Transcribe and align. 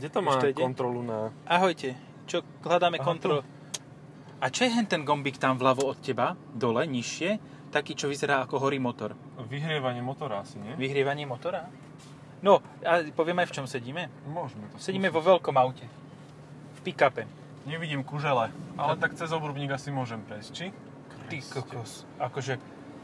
Kde 0.00 0.08
to 0.08 0.24
má 0.24 0.40
ide? 0.40 0.56
kontrolu 0.56 1.04
na... 1.04 1.28
Ahojte, 1.44 1.92
čo 2.24 2.40
hľadáme 2.64 2.96
Aha, 2.96 3.04
kontrol. 3.04 3.44
A 4.40 4.48
čo 4.48 4.64
je 4.64 4.72
ten 4.88 5.04
gombík 5.04 5.36
tam 5.36 5.60
vľavo 5.60 5.92
od 5.92 6.00
teba, 6.00 6.32
dole, 6.56 6.88
nižšie, 6.88 7.36
taký, 7.68 7.92
čo 7.92 8.08
vyzerá 8.08 8.40
ako 8.40 8.64
horí 8.64 8.80
motor? 8.80 9.12
Vyhrievanie 9.44 10.00
motora 10.00 10.40
asi, 10.40 10.56
nie? 10.56 10.72
Vyhrievanie 10.80 11.28
motora? 11.28 11.68
No, 12.40 12.64
a 12.80 13.04
poviem 13.12 13.44
aj 13.44 13.52
v 13.52 13.54
čom 13.60 13.66
sedíme. 13.68 14.08
Môžeme 14.24 14.72
to 14.72 14.80
Sedíme 14.80 15.12
vo 15.12 15.20
veľkom 15.20 15.52
aute. 15.60 15.84
V 15.84 16.80
pick-upe. 16.80 17.28
Nevidím 17.68 18.00
kužele, 18.00 18.48
ale 18.80 18.92
tak 18.96 19.12
cez 19.20 19.28
obrubník 19.28 19.68
asi 19.68 19.92
môžem 19.92 20.24
prejsť, 20.24 20.50
či? 20.56 20.66
Ty 21.28 21.38
kokos. 21.60 22.08
Akože, 22.16 22.56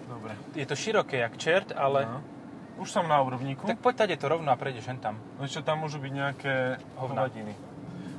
Dobre. 0.08 0.32
je 0.56 0.64
to 0.64 0.72
široké 0.72 1.20
jak 1.20 1.36
čert, 1.36 1.76
ale... 1.76 2.08
No. 2.08 2.35
Už 2.76 2.88
som 2.92 3.08
na 3.08 3.20
obrubníku. 3.24 3.66
Tak 3.66 3.80
poď 3.80 3.94
tady 3.96 4.14
to 4.16 4.28
rovno 4.28 4.52
a 4.52 4.56
prejdeš 4.56 4.86
hen 4.88 5.00
tam. 5.00 5.16
No 5.40 5.48
čo 5.48 5.64
tam 5.64 5.80
môžu 5.80 5.96
byť 5.96 6.12
nejaké 6.12 6.54
Hovna. 7.00 7.24
hovadiny. 7.24 7.54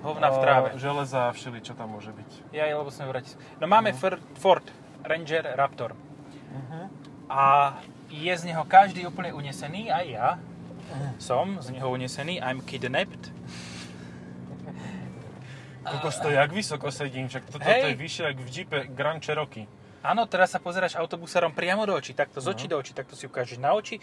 Hovna 0.01 0.27
v 0.33 0.37
tráve. 0.41 0.69
Uh, 0.73 0.81
železa, 0.81 1.29
všeli, 1.33 1.61
čo 1.61 1.73
tam 1.77 1.93
môže 1.93 2.09
byť. 2.09 2.53
Ja, 2.53 2.65
lebo 2.73 2.89
sme 2.89 3.09
v 3.09 3.11
Bratislave. 3.17 3.41
No 3.61 3.65
máme 3.69 3.93
Ford, 3.93 4.21
Ford 4.37 4.65
Ranger 5.05 5.53
Raptor. 5.53 5.93
Uh-huh. 5.93 6.85
A 7.29 7.77
je 8.09 8.33
z 8.33 8.43
neho 8.49 8.65
každý 8.65 9.05
úplne 9.05 9.35
unesený, 9.35 9.93
aj 9.93 10.05
ja 10.09 10.29
som 11.19 11.59
z 11.61 11.67
neho 11.75 11.89
unesený, 11.91 12.39
I'm 12.39 12.61
kidnapped. 12.63 13.31
Kokos 15.87 16.19
to 16.19 16.29
jak 16.29 16.51
vysoko 16.51 16.91
sedím, 16.91 17.31
však 17.31 17.47
toto 17.47 17.63
Hej. 17.63 17.81
to 17.81 17.87
je 17.87 17.95
vyššie 17.95 18.23
jak 18.27 18.37
v 18.37 18.47
Jeepe 18.51 18.79
Grand 18.91 19.23
Cherokee. 19.23 19.67
Áno, 20.03 20.27
teraz 20.27 20.51
sa 20.51 20.59
pozeráš 20.59 20.99
autobusárom 20.99 21.55
priamo 21.55 21.87
do 21.87 21.95
očí, 21.95 22.11
takto 22.11 22.43
z 22.43 22.47
očí 22.51 22.67
do 22.67 22.75
očí, 22.75 22.91
takto 22.91 23.15
si 23.15 23.23
ukážeš 23.27 23.59
na 23.59 23.71
oči, 23.71 23.99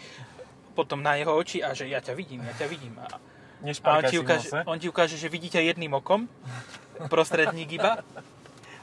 potom 0.75 0.99
na 0.99 1.15
jeho 1.15 1.31
oči 1.31 1.63
a 1.63 1.71
že 1.71 1.87
ja 1.87 2.03
ťa 2.03 2.13
vidím, 2.13 2.43
ja 2.43 2.53
ťa 2.53 2.67
vidím. 2.67 2.99
A, 2.99 3.07
a 3.07 3.89
on, 3.95 4.03
ti 4.03 4.19
ukáže, 4.19 4.51
on 4.67 4.77
ti 4.77 4.91
ukáže, 4.91 5.15
že 5.15 5.31
vidí 5.31 5.47
ťa 5.47 5.63
jedným 5.71 5.95
okom, 5.95 6.27
prostredník 7.13 7.79
iba, 7.79 8.03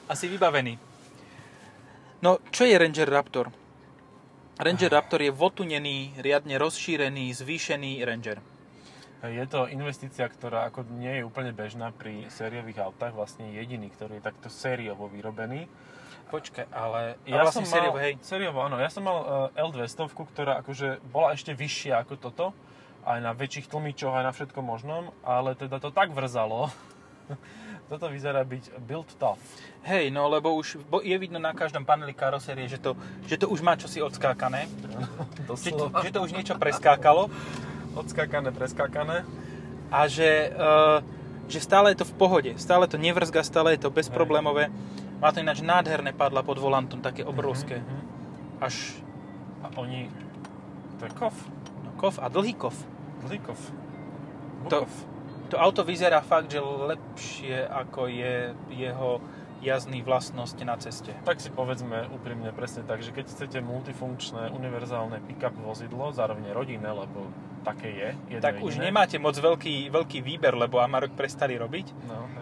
a 0.09 0.13
si 0.17 0.27
vybavený. 0.27 0.81
No, 2.23 2.39
čo 2.55 2.65
je 2.65 2.75
Ranger 2.79 3.11
Raptor? 3.11 3.51
Ranger 4.63 4.91
Raptor 4.95 5.21
je 5.21 5.33
votunený, 5.35 6.15
riadne 6.23 6.55
rozšírený, 6.55 7.35
zvýšený 7.35 8.05
Ranger. 8.07 8.39
Je 9.23 9.47
to 9.47 9.71
investícia, 9.71 10.27
ktorá 10.27 10.67
ako 10.67 10.83
nie 10.99 11.23
je 11.23 11.27
úplne 11.27 11.55
bežná 11.55 11.95
pri 11.95 12.27
sériových 12.27 12.83
autách, 12.83 13.15
vlastne 13.15 13.55
jediný, 13.55 13.87
ktorý 13.87 14.19
je 14.19 14.27
takto 14.27 14.51
sériovo 14.51 15.07
vyrobený. 15.07 15.71
Počkaj, 16.33 16.65
ale 16.73 17.21
Ja 17.29 17.45
vlastne 17.45 17.69
som 17.69 17.77
sériovo, 17.77 18.01
mal, 18.01 18.05
hej. 18.09 18.15
sériovo, 18.25 18.59
áno, 18.65 18.81
ja 18.81 18.89
som 18.89 19.05
mal 19.05 19.19
uh, 19.53 19.69
L200, 19.69 20.01
ktorá 20.33 20.65
akože 20.65 21.05
bola 21.13 21.37
ešte 21.37 21.53
vyššia 21.53 22.01
ako 22.01 22.15
toto, 22.17 22.47
aj 23.05 23.21
na 23.21 23.37
väčších 23.37 23.69
tlmičoch, 23.69 24.17
aj 24.17 24.25
na 24.25 24.33
všetkom 24.33 24.65
možnom, 24.65 25.13
ale 25.21 25.53
teda 25.53 25.77
to 25.77 25.93
tak 25.93 26.09
vrzalo. 26.09 26.73
toto 27.93 28.09
vyzerá 28.09 28.41
byť 28.49 28.81
built 28.81 29.13
tough. 29.21 29.37
Hej, 29.85 30.09
no 30.09 30.25
lebo 30.33 30.57
už 30.57 30.81
bo- 30.89 31.05
je 31.05 31.13
vidno 31.21 31.37
na 31.37 31.53
každom 31.53 31.85
paneli 31.85 32.17
karosérie, 32.17 32.65
že 32.65 32.81
to, 32.81 32.97
že 33.29 33.37
to 33.37 33.53
už 33.53 33.61
má 33.61 33.77
čosi 33.77 34.01
odskákané, 34.01 34.65
že, 35.37 35.45
Doslova. 35.45 36.01
že 36.01 36.11
to 36.17 36.25
už 36.25 36.33
niečo 36.33 36.57
preskákalo 36.57 37.29
Odskákané, 37.93 38.57
preskákané. 38.57 39.29
a 39.93 40.09
že, 40.09 40.49
uh, 40.57 41.05
že 41.45 41.61
stále 41.61 41.93
je 41.93 42.01
to 42.01 42.09
v 42.09 42.15
pohode, 42.17 42.51
stále 42.57 42.89
to 42.89 42.97
nevrzga, 42.97 43.45
stále 43.45 43.77
je 43.77 43.85
to 43.85 43.93
bezproblémové. 43.93 44.73
Má 45.23 45.31
to 45.31 45.39
ináč 45.39 45.63
nádherné 45.63 46.11
padla 46.11 46.43
pod 46.43 46.59
volantom, 46.59 46.99
také 46.99 47.23
obrovské. 47.23 47.79
Mhm. 47.79 47.99
Až 48.59 48.99
A 49.63 49.71
oni... 49.79 50.11
To 50.99 51.07
je 51.07 51.13
kof. 51.15 51.37
no, 51.87 51.95
kof 51.95 52.19
a 52.19 52.27
dlhý 52.27 52.55
kof. 52.59 52.75
Dlhý 53.23 53.39
kof. 53.39 53.61
To-. 54.69 54.87
To 55.55 55.61
auto 55.61 55.85
vyzerá 55.85 56.25
fakt, 56.25 56.51
že 56.51 56.59
lepšie 56.65 57.69
ako 57.69 58.09
je 58.09 58.57
jeho 58.73 59.21
jazdný 59.63 60.03
vlastnosť 60.03 60.59
na 60.67 60.75
ceste. 60.81 61.15
Tak 61.23 61.39
si 61.39 61.53
povedzme 61.53 62.11
úprimne 62.11 62.51
presne 62.51 62.83
tak, 62.83 63.05
že 63.05 63.15
keď 63.15 63.31
chcete 63.31 63.59
multifunkčné, 63.63 64.51
univerzálne 64.51 65.23
pick-up 65.29 65.55
vozidlo, 65.55 66.11
zároveň 66.11 66.51
rodinné, 66.51 66.91
lebo 66.91 67.31
také 67.63 67.95
je, 67.95 68.09
jedno 68.33 68.43
Tak 68.43 68.59
už 68.59 68.81
jediné. 68.81 68.91
nemáte 68.91 69.17
moc 69.23 69.39
veľký, 69.39 69.93
veľký 69.95 70.19
výber, 70.25 70.59
lebo 70.59 70.83
Amarok 70.83 71.15
prestali 71.15 71.55
robiť. 71.55 71.87
No, 72.11 72.27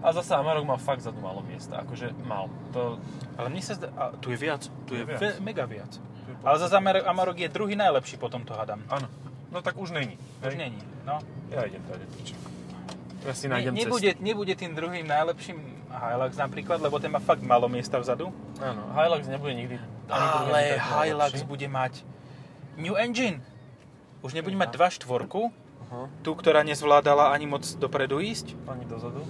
A 0.00 0.12
zase 0.12 0.32
Amarok 0.32 0.64
mal 0.64 0.80
fakt 0.80 1.04
za 1.04 1.12
to 1.12 1.20
málo 1.20 1.44
miesta, 1.44 1.84
akože 1.84 2.16
mal. 2.24 2.48
To, 2.72 2.96
Ale 3.36 3.52
mne 3.52 3.60
sa 3.60 3.76
zdá... 3.76 3.92
A, 3.96 4.16
tu 4.16 4.32
je 4.32 4.38
viac. 4.40 4.64
Tu 4.88 4.96
je, 4.96 5.04
Je 5.04 5.06
viac. 5.06 5.20
ve, 5.20 5.28
mega 5.44 5.64
viac. 5.68 5.92
to 5.92 6.28
je 6.32 6.36
Ale 6.40 6.56
zase 6.56 6.74
Amar- 6.76 7.04
Amarok 7.04 7.36
je 7.36 7.48
druhý 7.52 7.76
najlepší 7.76 8.16
po 8.16 8.32
tomto 8.32 8.56
hadám. 8.56 8.80
Áno. 8.88 9.08
No 9.52 9.60
tak 9.60 9.76
už 9.76 9.92
není. 9.92 10.16
Už 10.40 10.56
hej. 10.56 10.56
není. 10.56 10.80
No. 11.04 11.20
Ja 11.52 11.66
idem 11.68 11.82
tady. 11.84 12.04
čo? 12.24 12.34
Ja 13.26 13.34
si 13.36 13.52
Ne, 13.52 13.60
nájdem 13.60 13.76
nebude, 13.76 14.10
nebude 14.16 14.54
tým 14.56 14.72
druhým 14.72 15.04
najlepším 15.04 15.58
Hilux 15.90 16.38
napríklad, 16.40 16.80
lebo 16.80 16.96
ten 16.96 17.12
má 17.12 17.20
fakt 17.20 17.42
málo 17.44 17.68
miesta 17.68 17.98
vzadu. 18.00 18.32
cestu. 18.32 18.64
Áno, 18.64 18.82
Hilux 18.96 19.28
nebude 19.28 19.52
nikdy 19.52 19.76
Ale 20.08 20.80
Hilux 20.80 21.42
bude 21.44 21.68
mať 21.68 22.00
New 22.80 22.96
Engine. 22.96 23.44
Už 24.24 24.32
nebude 24.32 24.56
mať 24.56 24.72
2.4, 24.72 25.28
Aha, 25.90 26.06
tú, 26.22 26.32
ktorá 26.36 26.62
nezvládala 26.62 27.32
ani 27.34 27.48
moc 27.50 27.64
dopredu 27.76 28.20
ísť, 28.20 28.52
ani 28.68 28.84
dozadu. 28.86 29.24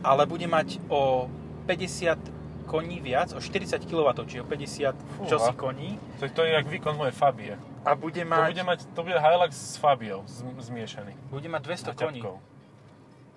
Ale 0.00 0.26
bude 0.26 0.46
mať 0.46 0.80
o 0.88 1.28
50 1.66 2.18
koní 2.66 3.00
viac, 3.00 3.34
o 3.34 3.40
40 3.42 3.82
kW, 3.82 4.08
čiže 4.26 4.42
o 4.42 4.46
50 4.46 4.94
Fúha. 4.94 5.28
čosi 5.28 5.52
koní. 5.54 5.98
To, 6.20 6.28
to 6.28 6.40
je 6.46 6.50
jak 6.52 6.66
výkon 6.66 6.94
mojej 6.96 7.12
Fabie. 7.12 7.58
A 7.84 7.94
bude 7.94 8.20
To 8.22 8.28
mať, 8.28 8.52
bude, 8.52 8.62
mať, 8.62 8.78
to 8.94 9.00
bude 9.02 9.16
Hilux 9.16 9.52
s 9.56 9.74
Fabiou 9.76 10.22
z, 10.28 10.44
zmiešaný. 10.60 11.12
bude 11.30 11.48
mať 11.48 11.62
200 11.62 11.94
koní. 11.96 12.20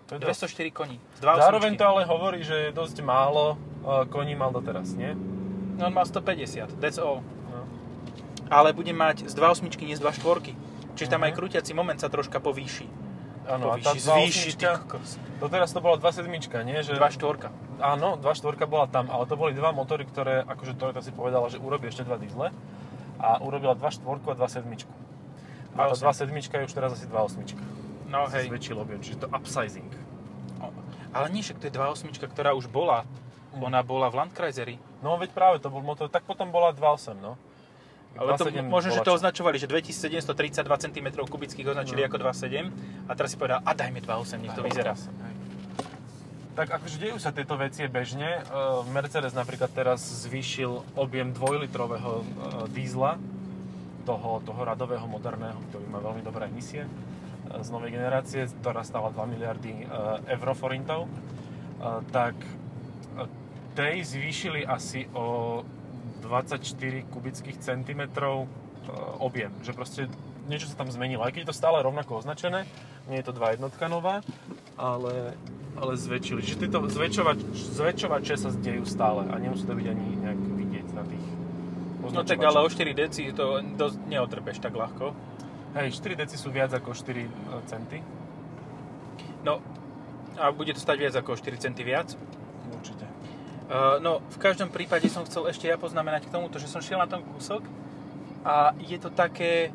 To 0.06 0.16
je 0.16 0.20
dosť. 0.20 0.52
204 0.52 0.72
koní. 0.72 0.98
Zároveň 1.18 1.74
2.8. 1.74 1.80
to 1.80 1.86
ale 1.88 2.02
hovorí, 2.06 2.44
že 2.44 2.56
je 2.56 2.72
dosť 2.72 3.02
málo 3.02 3.56
uh, 3.56 4.04
koní 4.06 4.36
mal 4.36 4.52
doteraz, 4.52 4.92
nie? 4.94 5.16
No, 5.80 5.88
on 5.88 5.94
mal 5.96 6.06
150, 6.06 6.78
that's 6.78 7.00
all. 7.00 7.24
No. 7.50 7.64
Ale 8.52 8.76
bude 8.76 8.92
mať 8.94 9.26
z 9.26 9.34
2.8, 9.34 9.66
nie 9.82 9.96
z 9.96 10.04
2.4. 10.04 10.54
Čiže 10.94 11.10
tam 11.10 11.24
Mhm. 11.24 11.28
aj 11.28 11.34
krútiaci 11.34 11.72
moment 11.74 11.98
sa 11.98 12.12
troška 12.12 12.38
povýši. 12.38 12.86
Áno, 13.44 13.76
a 13.76 13.80
tá 13.80 13.92
zvýši, 13.92 14.56
ty 14.56 14.66
2.8, 14.66 14.88
kokos. 14.88 15.10
doteraz 15.44 15.70
to 15.76 15.84
bola 15.84 16.00
2.7, 16.00 16.32
nie? 16.64 16.80
Že, 16.80 16.96
2.4. 16.96 17.52
Áno, 17.84 18.16
2.4 18.16 18.56
bola 18.68 18.88
tam, 18.88 19.12
ale 19.12 19.28
to 19.28 19.36
boli 19.36 19.52
dva 19.52 19.76
motory, 19.76 20.08
ktoré, 20.08 20.48
akože 20.48 20.80
Toyota 20.80 21.04
si 21.04 21.12
povedala, 21.12 21.52
že 21.52 21.60
urobí 21.60 21.92
ešte 21.92 22.08
dva 22.08 22.16
diesle 22.16 22.56
a 23.20 23.44
urobila 23.44 23.76
2.4 23.76 24.04
a 24.08 24.36
2.7. 24.36 24.88
A 25.76 25.92
tá 25.92 25.96
2.7 25.96 26.32
je 26.32 26.66
už 26.70 26.74
teraz 26.74 26.96
asi 26.96 27.06
2.8. 27.10 27.44
No 28.08 28.30
Hej. 28.30 28.48
Zväčšil 28.48 28.78
objem, 28.78 29.02
čiže 29.02 29.26
to 29.26 29.28
upsizing. 29.34 29.90
Ale 31.14 31.30
nie, 31.30 31.46
však 31.46 31.62
to 31.62 31.70
je 31.70 31.74
2.8, 31.78 32.10
ktorá 32.32 32.58
už 32.58 32.72
bola. 32.72 33.06
Mhm. 33.54 33.70
Ona 33.70 33.82
bola 33.86 34.10
v 34.10 34.24
Landkreiseri. 34.24 34.76
No 35.06 35.20
veď 35.20 35.30
práve 35.36 35.62
to 35.62 35.70
bol 35.70 35.84
motor, 35.86 36.10
tak 36.10 36.26
potom 36.26 36.50
bola 36.50 36.74
2.8, 36.74 37.14
no. 37.20 37.38
Ale 38.14 38.38
to, 38.38 38.46
2.7 38.46 38.70
možno, 38.70 38.90
že 38.94 39.02
to 39.02 39.12
čo? 39.14 39.18
označovali, 39.18 39.58
že 39.58 39.66
2732 39.66 40.86
cm 40.86 41.08
kubických 41.18 41.66
označili 41.74 42.06
No. 42.06 42.08
ako 42.14 42.18
2.7 42.22 42.70
a 43.10 43.12
teraz 43.18 43.30
si 43.34 43.38
povedal, 43.42 43.60
a 43.66 43.72
dajme 43.74 44.00
2.8, 44.06 44.38
nech 44.38 44.54
to 44.54 44.62
vyzerá. 44.62 44.94
2.8, 44.94 45.10
hej. 45.26 45.36
Tak 46.54 46.68
akože 46.70 46.98
dejú 47.02 47.18
sa 47.18 47.34
tieto 47.34 47.58
veci 47.58 47.82
bežne. 47.90 48.46
Uh, 48.46 48.86
Mercedes 48.94 49.34
napríklad 49.34 49.74
teraz 49.74 50.06
zvýšil 50.30 50.86
objem 50.94 51.34
2-litrového 51.34 52.22
uh, 52.22 52.26
dízla, 52.70 53.18
toho, 54.06 54.44
toho 54.46 54.62
radového 54.62 55.10
moderného, 55.10 55.58
ktorý 55.74 55.86
má 55.90 55.98
veľmi 55.98 56.22
dobré 56.22 56.46
emisie 56.54 56.86
uh, 56.86 57.58
z 57.66 57.74
novej 57.74 57.98
generácie, 57.98 58.46
ktorá 58.62 58.86
stála 58.86 59.10
2 59.10 59.34
miliardy 59.34 59.90
euro 60.30 60.54
forintov. 60.54 61.10
Uh, 61.82 62.06
tak 62.14 62.38
tej 63.74 64.06
zvýšili 64.06 64.62
asi 64.70 65.10
o 65.18 65.60
24 66.24 67.12
kubických 67.12 67.58
centimetrov 67.60 68.48
uh, 68.48 68.48
objem. 69.20 69.52
Že 69.62 69.72
proste 69.76 70.02
niečo 70.48 70.72
sa 70.72 70.80
tam 70.80 70.92
zmenilo. 70.92 71.24
Aj 71.24 71.32
keď 71.32 71.48
je 71.48 71.50
to 71.52 71.60
stále 71.60 71.80
rovnako 71.84 72.24
označené, 72.24 72.68
nie 73.12 73.20
je 73.20 73.28
to 73.28 73.36
2 73.36 73.60
jednotka 73.60 73.88
nová, 73.92 74.24
ale, 74.80 75.36
ale 75.76 75.94
zväčšili. 76.00 76.40
Čiže 76.44 76.68
tieto 76.68 76.80
zväčšovač, 76.88 77.40
zväčšovače 77.76 78.36
sa 78.40 78.50
dejú 78.52 78.84
stále 78.88 79.28
a 79.28 79.36
nemusí 79.40 79.68
to 79.68 79.76
byť 79.76 79.88
ani 79.92 80.06
nejak 80.24 80.40
vidieť 80.40 80.88
na 80.96 81.04
tých 81.04 81.24
No 82.12 82.28
tak 82.28 82.44
ale 82.44 82.60
o 82.60 82.68
4 82.68 82.92
deci 82.92 83.32
to 83.32 83.64
dosť 83.64 83.98
neotrbeš 84.12 84.60
tak 84.60 84.76
ľahko. 84.76 85.16
Hej, 85.80 86.04
4 86.04 86.20
deci 86.20 86.36
sú 86.36 86.52
viac 86.52 86.76
ako 86.76 86.92
4 86.92 87.64
centy. 87.64 88.04
No, 89.48 89.64
a 90.36 90.52
bude 90.52 90.76
to 90.76 90.84
stať 90.84 90.98
viac 91.00 91.16
ako 91.16 91.40
4 91.40 91.64
centy 91.64 91.88
viac. 91.88 92.12
Určite. 92.76 93.13
Uh, 93.64 93.98
no, 94.04 94.20
v 94.28 94.38
každom 94.38 94.68
prípade 94.68 95.08
som 95.08 95.24
chcel 95.24 95.48
ešte 95.48 95.72
ja 95.72 95.80
poznamenať 95.80 96.28
k 96.28 96.34
tomuto, 96.36 96.60
že 96.60 96.68
som 96.68 96.84
šiel 96.84 97.00
na 97.00 97.08
tom 97.08 97.24
kúsok 97.24 97.64
a 98.44 98.76
je 98.84 99.00
to 99.00 99.08
také 99.08 99.72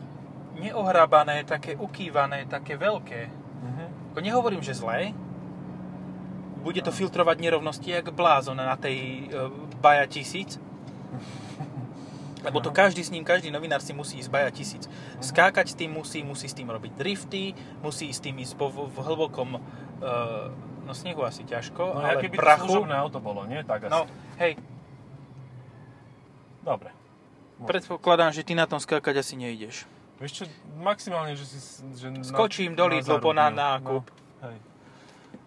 neohrabané, 0.61 1.47
také 1.49 1.73
ukývané, 1.73 2.45
také 2.45 2.77
veľké. 2.77 3.21
Mhm. 3.65 3.85
Ako 4.13 4.21
nehovorím, 4.21 4.61
že 4.61 4.77
zlé. 4.77 5.17
Bude 6.61 6.85
to 6.85 6.93
filtrovať 6.93 7.39
nerovnosti 7.41 7.89
jak 7.89 8.13
blázon 8.13 8.61
na 8.61 8.77
tej 8.77 9.31
uh, 9.31 9.49
Baja 9.81 10.05
1000. 10.05 10.61
Lebo 12.47 12.63
to 12.63 12.71
každý 12.71 13.03
s 13.03 13.11
ním, 13.11 13.27
každý 13.27 13.51
novinár 13.51 13.83
si 13.83 13.91
musí 13.91 14.23
ísť 14.23 14.31
baja 14.31 14.51
tisíc. 14.55 14.87
Skákať 15.19 15.75
s 15.75 15.79
tým 15.79 15.91
musí, 15.91 16.23
musí 16.23 16.47
s 16.47 16.55
tým 16.55 16.71
robiť 16.71 16.95
drifty, 16.95 17.55
musí 17.83 18.15
s 18.15 18.23
tým 18.23 18.39
ísť 18.39 18.55
po, 18.55 18.71
v 18.71 18.87
v 18.87 18.97
hlbokom, 19.03 19.59
uh, 19.59 19.61
no 20.89 20.93
snehu 20.93 21.21
asi 21.21 21.45
ťažko, 21.45 21.85
No, 21.87 22.01
ale 22.01 22.19
keby 22.19 22.33
to 22.33 22.41
prachu. 22.41 22.65
služobné 22.67 22.95
auto 22.97 23.21
bolo, 23.21 23.45
nie? 23.45 23.61
Tak 23.61 23.85
asi. 23.85 23.93
No, 23.93 24.09
hej, 24.39 24.57
Dobre. 26.63 26.91
predpokladám, 27.61 28.31
že 28.31 28.41
ty 28.41 28.53
na 28.53 28.65
tom 28.65 28.79
skákať 28.79 29.15
asi 29.17 29.35
nejdeš. 29.35 29.85
Vieš 30.17 30.33
čo, 30.33 30.45
maximálne, 30.77 31.33
že 31.33 31.45
si... 31.45 31.59
Že 31.93 32.27
Skočím 32.27 32.73
do 32.73 32.89
Lidlu 32.89 33.21
po 33.21 33.31
na 33.31 33.49
nákup. 33.49 34.03
No, 34.03 34.45
hej. 34.45 34.59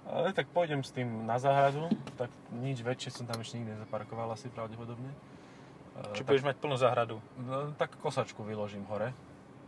Ale 0.06 0.32
tak 0.32 0.48
pôjdem 0.50 0.80
s 0.80 0.92
tým 0.92 1.26
na 1.26 1.36
záhradu, 1.38 1.88
tak 2.16 2.28
nič 2.54 2.80
väčšie 2.80 3.12
som 3.12 3.24
tam 3.24 3.40
ešte 3.40 3.58
nikdy 3.58 3.74
nezaparkoval 3.74 4.28
asi 4.30 4.48
pravdepodobne. 4.48 5.08
E, 5.08 6.14
Či 6.14 6.22
tak, 6.22 6.28
budeš 6.30 6.46
mať 6.46 6.56
plnú 6.58 6.76
záhradu. 6.76 7.18
no, 7.38 7.72
tak 7.74 7.96
kosačku 7.98 8.42
vyložím 8.42 8.86
hore, 8.86 9.12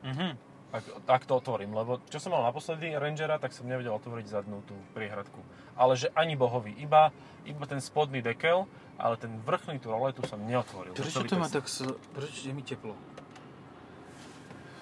Mhm. 0.03 0.35
Ak, 0.73 1.05
ak 1.05 1.23
to 1.29 1.37
otvorím, 1.37 1.77
lebo 1.77 2.01
čo 2.09 2.17
som 2.17 2.33
mal 2.33 2.41
naposledy 2.41 2.97
Rangera, 2.97 3.37
tak 3.37 3.53
som 3.53 3.69
nevedel 3.69 3.93
otvoriť 3.93 4.25
zadnú 4.25 4.65
tú 4.65 4.73
priehradku. 4.97 5.37
Ale 5.77 5.93
že 5.93 6.09
ani 6.17 6.33
bohový, 6.33 6.73
iba, 6.81 7.13
iba 7.45 7.65
ten 7.69 7.77
spodný 7.77 8.25
dekel, 8.25 8.65
ale 8.97 9.13
ten 9.21 9.37
vrchný 9.45 9.77
tú 9.77 9.93
roletu 9.93 10.25
som 10.25 10.41
neotvoril. 10.41 10.97
Prečo 10.97 11.21
to 11.29 11.37
má 11.37 11.45
tak... 11.45 11.69
Prečo 12.17 12.41
je 12.49 12.53
mi 12.57 12.65
teplo? 12.65 12.97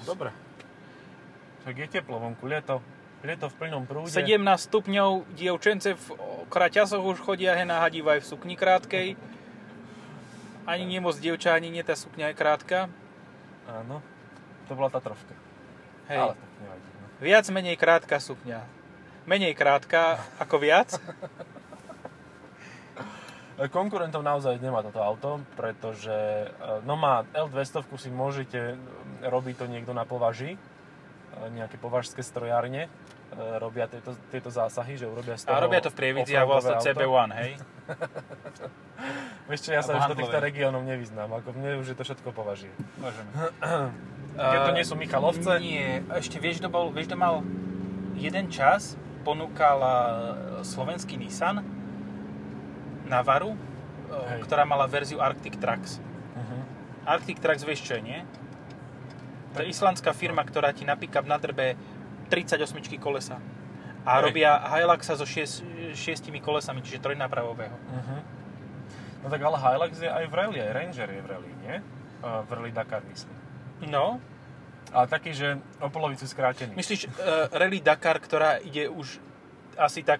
Dobre. 0.07 0.31
Tak 1.67 1.75
je 1.75 1.87
teplo 1.91 2.23
vonku, 2.23 2.47
lieto. 2.47 2.79
Lieto 3.21 3.51
v 3.51 3.55
plnom 3.59 3.85
prúde. 3.85 4.09
17 4.09 4.41
stupňov, 4.41 5.37
dievčence 5.37 5.93
v 5.93 6.05
kraťasoch 6.49 7.03
už 7.05 7.21
chodia 7.21 7.53
hen 7.53 7.69
a 7.69 7.83
hadívajú 7.83 8.23
v 8.23 8.27
sukni 8.31 8.55
krátkej. 8.57 9.13
Ani 10.65 10.83
nie 10.87 11.03
moc 11.03 11.19
dievča, 11.19 11.53
ani 11.53 11.69
nie 11.69 11.83
tá 11.85 11.93
sukňa 11.93 12.33
je 12.33 12.35
krátka. 12.39 12.89
Áno. 13.69 14.01
To 14.65 14.73
bola 14.73 14.89
trofka. 14.89 15.50
Hej. 16.09 16.17
Ale 16.17 16.33
tak 16.33 16.51
nevadí. 16.61 16.89
No. 16.97 17.05
Viac 17.21 17.45
menej 17.53 17.75
krátka 17.77 18.15
sukňa. 18.17 18.59
Menej 19.29 19.53
krátka 19.53 20.17
ako 20.41 20.55
viac. 20.57 20.97
Konkurentov 23.69 24.25
naozaj 24.25 24.57
nemá 24.57 24.81
toto 24.81 24.97
auto, 25.05 25.45
pretože 25.53 26.09
e, 26.09 26.81
no 26.81 26.97
má 26.97 27.21
L200 27.29 27.85
si 28.01 28.09
môžete, 28.09 28.73
e, 28.73 28.75
robí 29.29 29.53
to 29.53 29.69
niekto 29.69 29.93
na 29.93 30.01
považi, 30.01 30.57
e, 30.57 30.59
nejaké 31.53 31.77
považské 31.77 32.25
strojárne, 32.25 32.89
robia 33.31 33.87
tieto, 33.87 34.11
tieto 34.27 34.51
zásahy, 34.51 34.99
že 34.99 35.07
urobia 35.07 35.39
z 35.39 35.47
toho 35.47 35.55
A 35.55 35.63
robia 35.63 35.79
to 35.79 35.87
v 35.87 35.95
Prievidzi 36.03 36.35
a 36.35 36.43
auto. 36.43 36.67
CB1, 36.83 37.29
hej? 37.39 37.51
Vieš 39.47 39.61
čo, 39.63 39.71
ja 39.71 39.79
sa 39.79 40.03
už 40.03 40.11
do 40.11 40.19
týchto 40.19 40.35
regiónov 40.35 40.83
nevyznám, 40.83 41.39
ako 41.39 41.55
mne 41.55 41.79
už 41.79 41.93
je 41.93 41.95
to 41.95 42.03
všetko 42.03 42.27
považie. 42.35 42.71
Môžeme. 42.99 43.31
Keď 44.35 44.59
to 44.63 44.71
nie 44.73 44.85
sú 44.87 44.95
Michalovce, 44.95 45.59
Nie, 45.59 46.01
ešte 46.15 46.39
vieš, 46.39 46.63
kto 46.63 46.71
bol, 46.71 46.89
vieš, 46.95 47.11
kto 47.11 47.17
mal 47.19 47.43
jeden 48.15 48.47
čas, 48.47 48.95
ponúkal 49.27 49.79
eh, 49.81 49.91
slovenský 50.63 51.19
Nissan 51.19 51.61
Navaru, 53.05 53.53
eh, 53.53 53.57
Hej. 54.37 54.47
ktorá 54.47 54.63
mala 54.63 54.87
verziu 54.87 55.19
Arctic 55.19 55.59
Trax. 55.59 55.99
Mhm. 56.37 56.57
Arctic 57.05 57.37
Trax 57.43 57.61
vieš 57.67 57.83
čo 57.85 57.99
je, 57.99 58.01
nie? 58.01 58.19
To 59.51 59.61
je 59.61 59.67
islandská 59.67 60.15
firma, 60.15 60.47
ktorá 60.47 60.71
ti 60.71 60.87
na 60.87 60.95
pick-up 60.95 61.27
nadrbe 61.27 61.75
38 62.31 62.95
kolesa. 62.97 63.35
A 64.07 64.17
Hej. 64.17 64.31
robia 64.31 64.57
Hiluxa 64.71 65.19
so 65.19 65.27
6 65.27 65.93
šiestimi 65.93 66.39
kolesami, 66.39 66.79
čiže 66.81 67.03
trojnápravového. 67.03 67.75
Mhm. 67.75 68.15
No 69.21 69.29
tak 69.29 69.41
ale 69.43 69.57
Hilux 69.57 69.93
je 70.01 70.09
aj 70.09 70.25
v 70.25 70.33
rally, 70.33 70.57
aj 70.57 70.71
Ranger 70.73 71.09
je 71.13 71.21
v 71.21 71.27
rally, 71.29 71.51
nie? 71.61 71.77
Uh, 72.25 72.41
v 72.45 72.49
rally 72.57 72.71
Dakar 72.73 73.05
myslím. 73.05 73.37
No, 73.89 74.21
Ale 74.91 75.07
taký, 75.07 75.31
že 75.31 75.55
o 75.79 75.87
polovicu 75.87 76.27
skrátený. 76.27 76.75
myslíš 76.75 77.07
uh, 77.07 77.47
Rally 77.55 77.79
Dakar, 77.79 78.19
ktorá 78.19 78.59
ide 78.59 78.91
už 78.91 79.23
asi 79.79 80.03
tak 80.03 80.19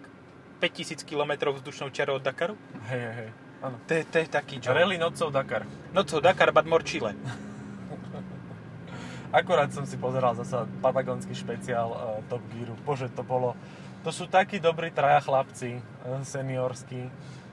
5000 0.64 1.04
km 1.04 1.52
vzdušnou 1.52 1.90
čarou 1.92 2.16
od 2.16 2.24
Dakaru? 2.24 2.56
Hej, 2.88 3.02
hej, 3.02 3.14
hej. 3.14 3.30
Áno. 3.62 3.78
To 3.86 3.92
je, 3.94 4.04
to 4.08 4.16
je 4.22 4.28
taký 4.32 4.56
job. 4.58 4.74
Rally 4.74 4.98
nocou 4.98 5.30
Dakar. 5.30 5.68
No 5.94 6.08
to 6.08 6.24
Dakar, 6.24 6.56
but 6.56 6.66
more 6.66 6.82
Chile. 6.82 7.14
Akorát 9.32 9.72
som 9.72 9.88
si 9.88 9.96
pozeral 9.96 10.36
zasa 10.36 10.68
patagonský 10.80 11.36
špeciál 11.36 11.90
uh, 11.92 12.20
Top 12.32 12.42
Gearu. 12.52 12.76
Bože, 12.88 13.12
to 13.12 13.24
bolo... 13.24 13.56
To 14.02 14.10
sú 14.10 14.26
takí 14.26 14.58
dobrí 14.58 14.90
traja 14.90 15.22
chlapci, 15.22 15.78
uh, 15.78 16.26
seniorskí, 16.26 17.06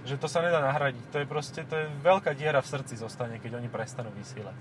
že 0.09 0.17
to 0.17 0.31
sa 0.31 0.41
nedá 0.41 0.65
nahradiť. 0.65 1.05
To 1.13 1.17
je 1.21 1.27
proste, 1.29 1.61
to 1.67 1.75
je 1.77 1.87
veľká 2.01 2.33
diera 2.33 2.65
v 2.65 2.71
srdci 2.73 2.97
zostane, 2.97 3.37
keď 3.37 3.61
oni 3.61 3.69
prestanú 3.69 4.09
vysielať. 4.17 4.57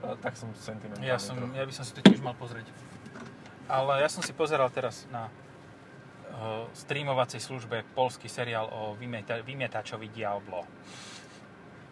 Tak 0.00 0.32
som 0.36 0.48
sentimentálny 0.56 1.06
Ja, 1.06 1.20
som, 1.20 1.36
trochu. 1.36 1.52
ja 1.54 1.64
by 1.68 1.72
som 1.76 1.84
si 1.84 1.92
to 1.92 2.00
tiež 2.00 2.20
mal 2.24 2.32
pozrieť. 2.36 2.66
Ale 3.70 4.02
ja 4.02 4.08
som 4.10 4.24
si 4.24 4.32
pozeral 4.34 4.72
teraz 4.72 5.06
na 5.12 5.28
uh, 5.28 6.66
streamovacej 6.74 7.38
službe 7.38 7.84
polský 7.94 8.26
seriál 8.26 8.66
o 8.72 8.96
vymieta- 8.96 9.44
vymietačovi 9.44 10.10
Diablo. 10.10 10.66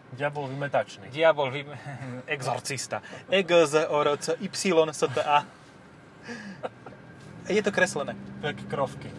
Diabol 0.09 0.49
vymetačný. 0.49 1.13
Diabol, 1.13 1.53
vym... 1.53 1.69
exorcista. 2.35 3.05
E 3.29 3.45
EGZ 3.45 3.93
Y 4.41 4.89
STA. 4.89 5.45
Je 7.49 7.61
to 7.61 7.71
kreslené. 7.73 8.13
Tak 8.41 8.57
krovky. 8.69 9.09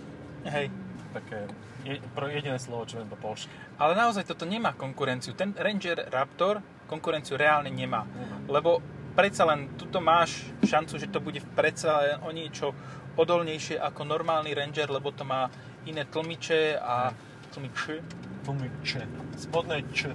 Hej. 0.46 0.70
Také 1.10 1.50
je, 1.82 1.98
jediné 2.30 2.58
slovo, 2.62 2.86
čo 2.86 3.00
viem 3.02 3.08
po 3.10 3.18
polsky. 3.18 3.50
Ale 3.80 3.98
naozaj 3.98 4.28
toto 4.28 4.46
nemá 4.46 4.76
konkurenciu. 4.76 5.34
Ten 5.34 5.56
Ranger 5.56 6.06
Raptor 6.06 6.62
konkurenciu 6.90 7.38
reálne 7.38 7.70
nemá. 7.70 8.02
Lebo 8.50 8.82
predsa 9.14 9.46
len 9.46 9.78
tuto 9.78 10.02
máš 10.02 10.42
šancu, 10.66 10.98
že 10.98 11.06
to 11.06 11.22
bude 11.22 11.38
predsa 11.54 12.02
len 12.02 12.18
o 12.26 12.34
niečo 12.34 12.74
odolnejšie 13.14 13.78
ako 13.78 14.02
normálny 14.02 14.50
Ranger, 14.50 14.90
lebo 14.90 15.14
to 15.14 15.22
má 15.22 15.46
iné 15.86 16.02
tlmiče 16.02 16.74
a 16.76 17.14
tlmiče. 17.54 18.02
Tlmiče. 18.42 19.00
Spodné 19.38 19.86
č. 19.94 20.10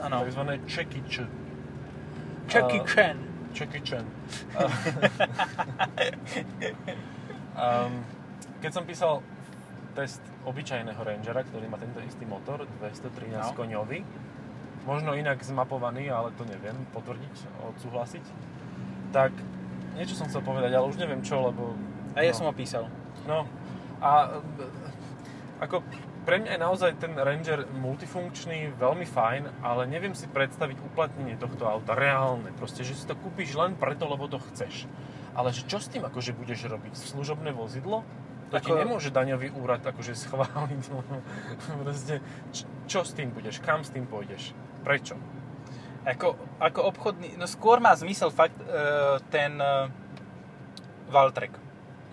Áno. 0.00 0.24
Takzvané 0.24 0.64
čeky 0.64 1.04
č. 1.04 1.28
Chan. 2.86 3.16
Jackie 3.56 3.80
Chan. 3.80 4.04
um, 7.56 7.92
keď 8.60 8.70
som 8.70 8.84
písal 8.84 9.24
test 9.96 10.20
obyčajného 10.44 11.00
Rangera, 11.00 11.40
ktorý 11.40 11.64
má 11.66 11.80
tento 11.80 12.04
istý 12.04 12.28
motor, 12.28 12.68
213 12.78 13.32
No. 13.32 13.56
koňový, 13.56 14.04
možno 14.86 15.18
inak 15.18 15.42
zmapovaný, 15.42 16.08
ale 16.08 16.30
to 16.38 16.46
neviem 16.46 16.78
potvrdiť, 16.94 17.34
odsúhlasiť, 17.74 18.24
tak 19.10 19.34
niečo 19.98 20.14
som 20.14 20.30
chcel 20.30 20.46
povedať, 20.46 20.72
ale 20.72 20.86
už 20.86 20.96
neviem 20.96 21.20
čo, 21.26 21.42
lebo... 21.42 21.74
A 22.14 22.24
ja 22.24 22.32
no. 22.32 22.38
som 22.38 22.46
ho 22.48 22.54
písal. 22.54 22.88
No 23.26 23.44
a 24.00 24.40
e, 24.40 24.64
ako 25.60 25.82
pre 26.26 26.42
mňa 26.42 26.58
je 26.58 26.60
naozaj 26.60 26.92
ten 26.98 27.14
Ranger 27.14 27.70
multifunkčný, 27.70 28.74
veľmi 28.74 29.06
fajn, 29.06 29.62
ale 29.62 29.86
neviem 29.86 30.10
si 30.12 30.26
predstaviť 30.26 30.82
uplatnenie 30.82 31.38
tohto 31.38 31.70
auta 31.70 31.94
reálne. 31.94 32.50
Proste, 32.58 32.82
že 32.82 32.98
si 32.98 33.06
to 33.06 33.14
kúpiš 33.14 33.54
len 33.54 33.78
preto, 33.78 34.10
lebo 34.10 34.26
to 34.26 34.42
chceš. 34.50 34.90
Ale 35.38 35.54
že 35.54 35.62
čo 35.70 35.78
s 35.78 35.86
tým 35.86 36.02
akože 36.02 36.34
budeš 36.34 36.66
robiť? 36.66 36.98
Služobné 36.98 37.54
vozidlo? 37.54 38.02
To 38.50 38.58
ti 38.58 38.70
Ako- 38.74 38.82
nemôže 38.82 39.10
daňový 39.14 39.54
úrad 39.54 39.86
akože 39.86 40.18
schváliť. 40.26 40.82
Proste, 41.78 42.18
č- 42.50 42.66
čo 42.90 43.06
s 43.06 43.14
tým 43.14 43.30
budeš? 43.30 43.62
Kam 43.62 43.86
s 43.86 43.94
tým 43.94 44.10
pôjdeš? 44.10 44.50
Prečo? 44.86 45.18
Ako, 46.06 46.38
ako 46.62 46.80
obchodný, 46.86 47.34
no 47.34 47.50
skôr 47.50 47.82
má 47.82 47.90
zmysel 47.98 48.30
fakt 48.30 48.54
e, 48.62 48.64
ten 49.26 49.58
e, 49.58 49.90
Valtrek. 51.10 51.50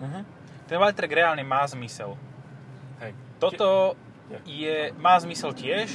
Mhm. 0.02 0.20
Ten 0.66 0.78
Valtrek 0.82 1.14
reálne 1.14 1.46
má 1.46 1.62
zmysel. 1.70 2.18
Hej. 2.98 3.14
Toto 3.38 3.94
Je. 4.26 4.66
je, 4.66 4.78
má 4.98 5.14
zmysel 5.22 5.54
tiež, 5.54 5.94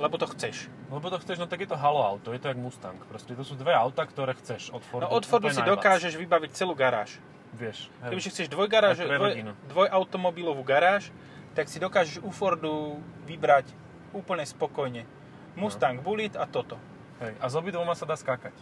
lebo 0.00 0.16
to 0.16 0.24
chceš. 0.32 0.72
Lebo 0.88 1.10
to 1.10 1.18
chceš, 1.20 1.42
no 1.42 1.50
tak 1.50 1.60
je 1.60 1.68
to 1.68 1.76
halo 1.76 2.00
auto, 2.00 2.30
je 2.30 2.38
to 2.38 2.48
jak 2.48 2.56
Mustang. 2.56 2.96
Proste 3.10 3.34
to 3.34 3.42
sú 3.42 3.58
dve 3.58 3.74
auta, 3.74 4.06
ktoré 4.06 4.32
chceš 4.38 4.70
od 4.70 4.80
Fordu. 4.86 5.04
No 5.04 5.12
od 5.12 5.26
Fordu 5.26 5.50
si 5.50 5.58
najviac. 5.60 5.74
dokážeš 5.76 6.14
vybaviť 6.16 6.50
celú 6.54 6.72
garáž. 6.72 7.18
Vieš. 7.54 7.90
hej. 8.02 8.10
Kebyže 8.14 8.30
chceš 8.30 8.46
dvojgaráž, 8.50 8.98
dvoj, 9.02 9.54
dvojautomobilovú 9.70 10.62
garáž, 10.66 11.10
tak 11.54 11.70
si 11.70 11.82
dokážeš 11.82 12.22
u 12.22 12.30
Fordu 12.30 12.98
vybrať 13.26 13.70
úplne 14.14 14.46
spokojne. 14.46 15.06
Mustang 15.54 16.02
Bullet 16.02 16.34
a 16.36 16.46
toto. 16.46 16.76
Hej. 17.22 17.34
A 17.38 17.46
s 17.46 17.54
obidvoma 17.54 17.94
sa 17.94 18.04
dá 18.04 18.18
skákať. 18.18 18.52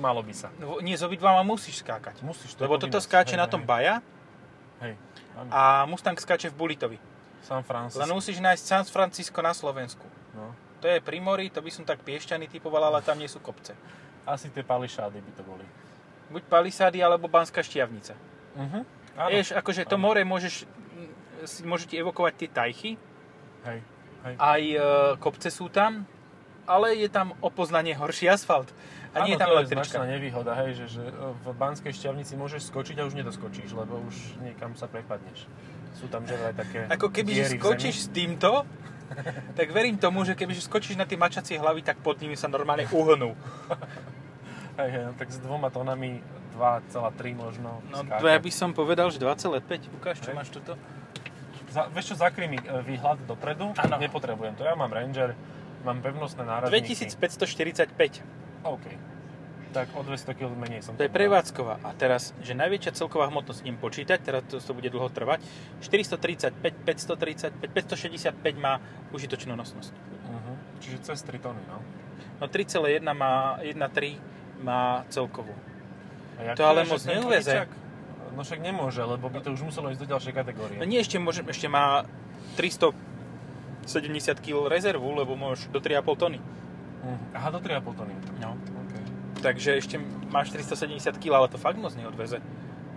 Malo 0.00 0.24
by 0.24 0.34
sa. 0.34 0.48
No, 0.58 0.80
Nie, 0.80 0.96
s 0.96 1.04
obidvama 1.04 1.44
musíš 1.44 1.84
skákať. 1.84 2.24
Musíš 2.24 2.56
to 2.56 2.64
Lebo 2.66 2.80
toto 2.80 2.98
skáče 2.98 3.36
Hej, 3.36 3.40
na 3.40 3.46
tom 3.46 3.62
hej. 3.62 3.68
Baja 3.68 3.94
Hej. 4.80 4.94
Áno. 5.38 5.50
a 5.52 5.60
Mustang 5.86 6.16
skáče 6.18 6.50
v 6.50 6.56
Bulletovi. 6.56 6.98
San 7.44 7.62
Francisco. 7.62 8.02
Len 8.02 8.10
musíš 8.10 8.42
nájsť 8.42 8.62
San 8.64 8.84
Francisco 8.88 9.38
na 9.38 9.54
Slovensku. 9.54 10.02
No. 10.34 10.50
To 10.82 10.86
je 10.90 10.98
pri 10.98 11.18
mori, 11.22 11.50
to 11.50 11.62
by 11.62 11.70
som 11.70 11.86
tak 11.86 12.02
piešťaný 12.02 12.50
typoval, 12.50 12.90
ale 12.90 13.02
tam 13.02 13.18
nie 13.18 13.30
sú 13.30 13.38
kopce. 13.38 13.74
Asi 14.26 14.50
tie 14.50 14.66
pališády 14.66 15.18
by 15.22 15.32
to 15.38 15.42
boli. 15.46 15.66
Buď 16.28 16.42
Palisády, 16.44 17.00
alebo 17.00 17.24
Banská 17.30 17.64
Štiavnica. 17.64 18.12
Áno. 18.58 18.84
Vieš, 19.30 19.56
akože 19.56 19.88
to 19.88 19.96
Áno. 19.96 20.04
more 20.04 20.22
môžeš, 20.22 20.68
si- 21.48 21.64
môže 21.64 21.88
ti 21.88 21.96
evokovať 21.96 22.32
tie 22.36 22.48
tajchy, 22.52 22.90
Hej. 23.64 23.78
Hej. 24.28 24.34
aj 24.38 24.62
e, 24.62 24.76
kopce 25.18 25.48
sú 25.48 25.72
tam, 25.72 26.04
ale 26.68 26.92
je 26.94 27.08
tam 27.08 27.32
o 27.40 27.48
poznanie 27.48 27.96
horší 27.96 28.28
asfalt. 28.28 28.68
A 29.10 29.24
nie 29.24 29.34
je 29.34 29.40
tam 29.40 29.48
to 29.48 29.56
električka. 29.56 29.96
značná 29.96 30.04
nevýhoda, 30.06 30.52
hej, 30.60 30.76
že, 30.76 31.00
že 31.00 31.02
v 31.40 31.46
Banskej 31.50 31.90
šťavnici 31.90 32.36
môžeš 32.36 32.68
skočiť 32.68 33.00
a 33.00 33.08
už 33.08 33.16
nedoskočíš, 33.16 33.72
lebo 33.72 34.04
už 34.04 34.14
niekam 34.38 34.76
sa 34.76 34.84
prepadneš. 34.84 35.48
Sú 35.96 36.06
tam 36.06 36.22
že 36.22 36.36
vraj 36.36 36.52
také 36.52 36.84
Ako 36.86 37.08
keby 37.08 37.32
že 37.32 37.56
skočíš 37.56 37.96
s 38.04 38.08
týmto, 38.12 38.68
tak 39.56 39.72
verím 39.72 39.96
tomu, 39.96 40.22
že 40.22 40.36
keby 40.36 40.52
že 40.52 40.60
skočíš 40.60 40.94
na 40.94 41.08
tie 41.08 41.16
mačacie 41.16 41.56
hlavy, 41.56 41.80
tak 41.80 41.98
pod 41.98 42.20
nimi 42.20 42.36
sa 42.36 42.46
normálne 42.46 42.84
uhnú. 42.86 43.32
Hej, 44.76 44.88
hej, 44.92 45.02
no 45.02 45.12
tak 45.16 45.28
s 45.28 45.40
dvoma 45.40 45.68
tónami 45.68 46.22
2,3 46.54 46.94
možno 47.34 47.82
No 47.88 48.04
skáka. 48.04 48.20
to 48.20 48.26
ja 48.28 48.38
by 48.38 48.50
som 48.52 48.70
povedal, 48.70 49.08
že 49.08 49.18
2,5. 49.18 49.90
Ukáž, 49.90 50.20
čo 50.20 50.30
Hej. 50.30 50.36
máš 50.36 50.48
tuto? 50.52 50.76
Za, 51.68 51.88
vieš 51.88 52.12
čo, 52.12 52.16
zakry 52.16 52.46
mi 52.46 52.56
e, 52.56 52.64
výhľad 52.80 53.24
dopredu, 53.24 53.74
Áno. 53.74 53.96
nepotrebujem 53.96 54.54
to. 54.54 54.62
Ja 54.62 54.72
mám 54.72 54.88
Ranger, 54.88 55.34
mám 55.84 56.02
pevnostné 56.02 56.42
nárazníky. 56.42 56.94
2545. 56.94 58.22
OK. 58.64 58.86
Tak 59.68 59.92
o 59.92 60.00
200 60.00 60.32
kg 60.32 60.48
menej 60.56 60.80
som 60.80 60.96
To 60.96 61.04
je 61.04 61.12
prevádzková. 61.12 61.84
A 61.84 61.92
teraz, 61.92 62.32
že 62.40 62.56
najväčšia 62.56 62.96
celková 62.96 63.28
hmotnosť 63.28 63.60
idem 63.68 63.76
počítať, 63.76 64.18
teraz 64.24 64.42
to, 64.48 64.56
to 64.58 64.72
bude 64.72 64.88
dlho 64.88 65.12
trvať. 65.12 65.44
435, 65.84 66.56
535, 66.56 67.52
565 67.76 68.32
má 68.56 68.80
užitočnú 69.12 69.52
nosnosť. 69.52 69.92
Mhm. 70.24 70.52
Čiže 70.80 70.96
cez 71.04 71.20
3 71.20 71.36
tony, 71.36 71.60
no. 71.68 71.84
No 72.40 72.46
3,1 72.46 73.02
má, 73.12 73.58
1,3 73.60 74.62
má 74.62 75.04
celkovú. 75.10 75.52
A 76.38 76.54
To 76.54 76.64
ale 76.64 76.86
moc 76.86 77.02
vodičák? 77.02 77.68
No 78.38 78.46
však 78.46 78.62
nemôže, 78.62 79.02
lebo 79.02 79.26
by 79.26 79.42
to 79.42 79.50
už 79.50 79.66
muselo 79.66 79.90
ísť 79.90 80.06
do 80.06 80.08
ďalšej 80.14 80.32
kategórie. 80.32 80.78
No 80.78 80.86
nie, 80.86 81.02
ešte, 81.02 81.18
môžem, 81.18 81.42
ešte 81.50 81.66
má 81.66 82.06
370 83.88 84.44
kg 84.44 84.68
rezervu, 84.68 85.08
lebo 85.16 85.32
môžeš 85.32 85.72
do 85.72 85.80
3,5 85.80 86.20
tony. 86.20 86.38
Mhm. 87.00 87.32
Aha, 87.32 87.48
do 87.48 87.60
3,5 87.64 87.96
tony. 87.96 88.12
No. 88.36 88.52
Okay. 88.84 89.02
Takže 89.40 89.80
ešte 89.80 89.96
máš 90.28 90.52
370 90.52 91.16
kg, 91.16 91.40
ale 91.40 91.48
to 91.48 91.56
fakt 91.56 91.80
moc 91.80 91.96
neodveze. 91.96 92.44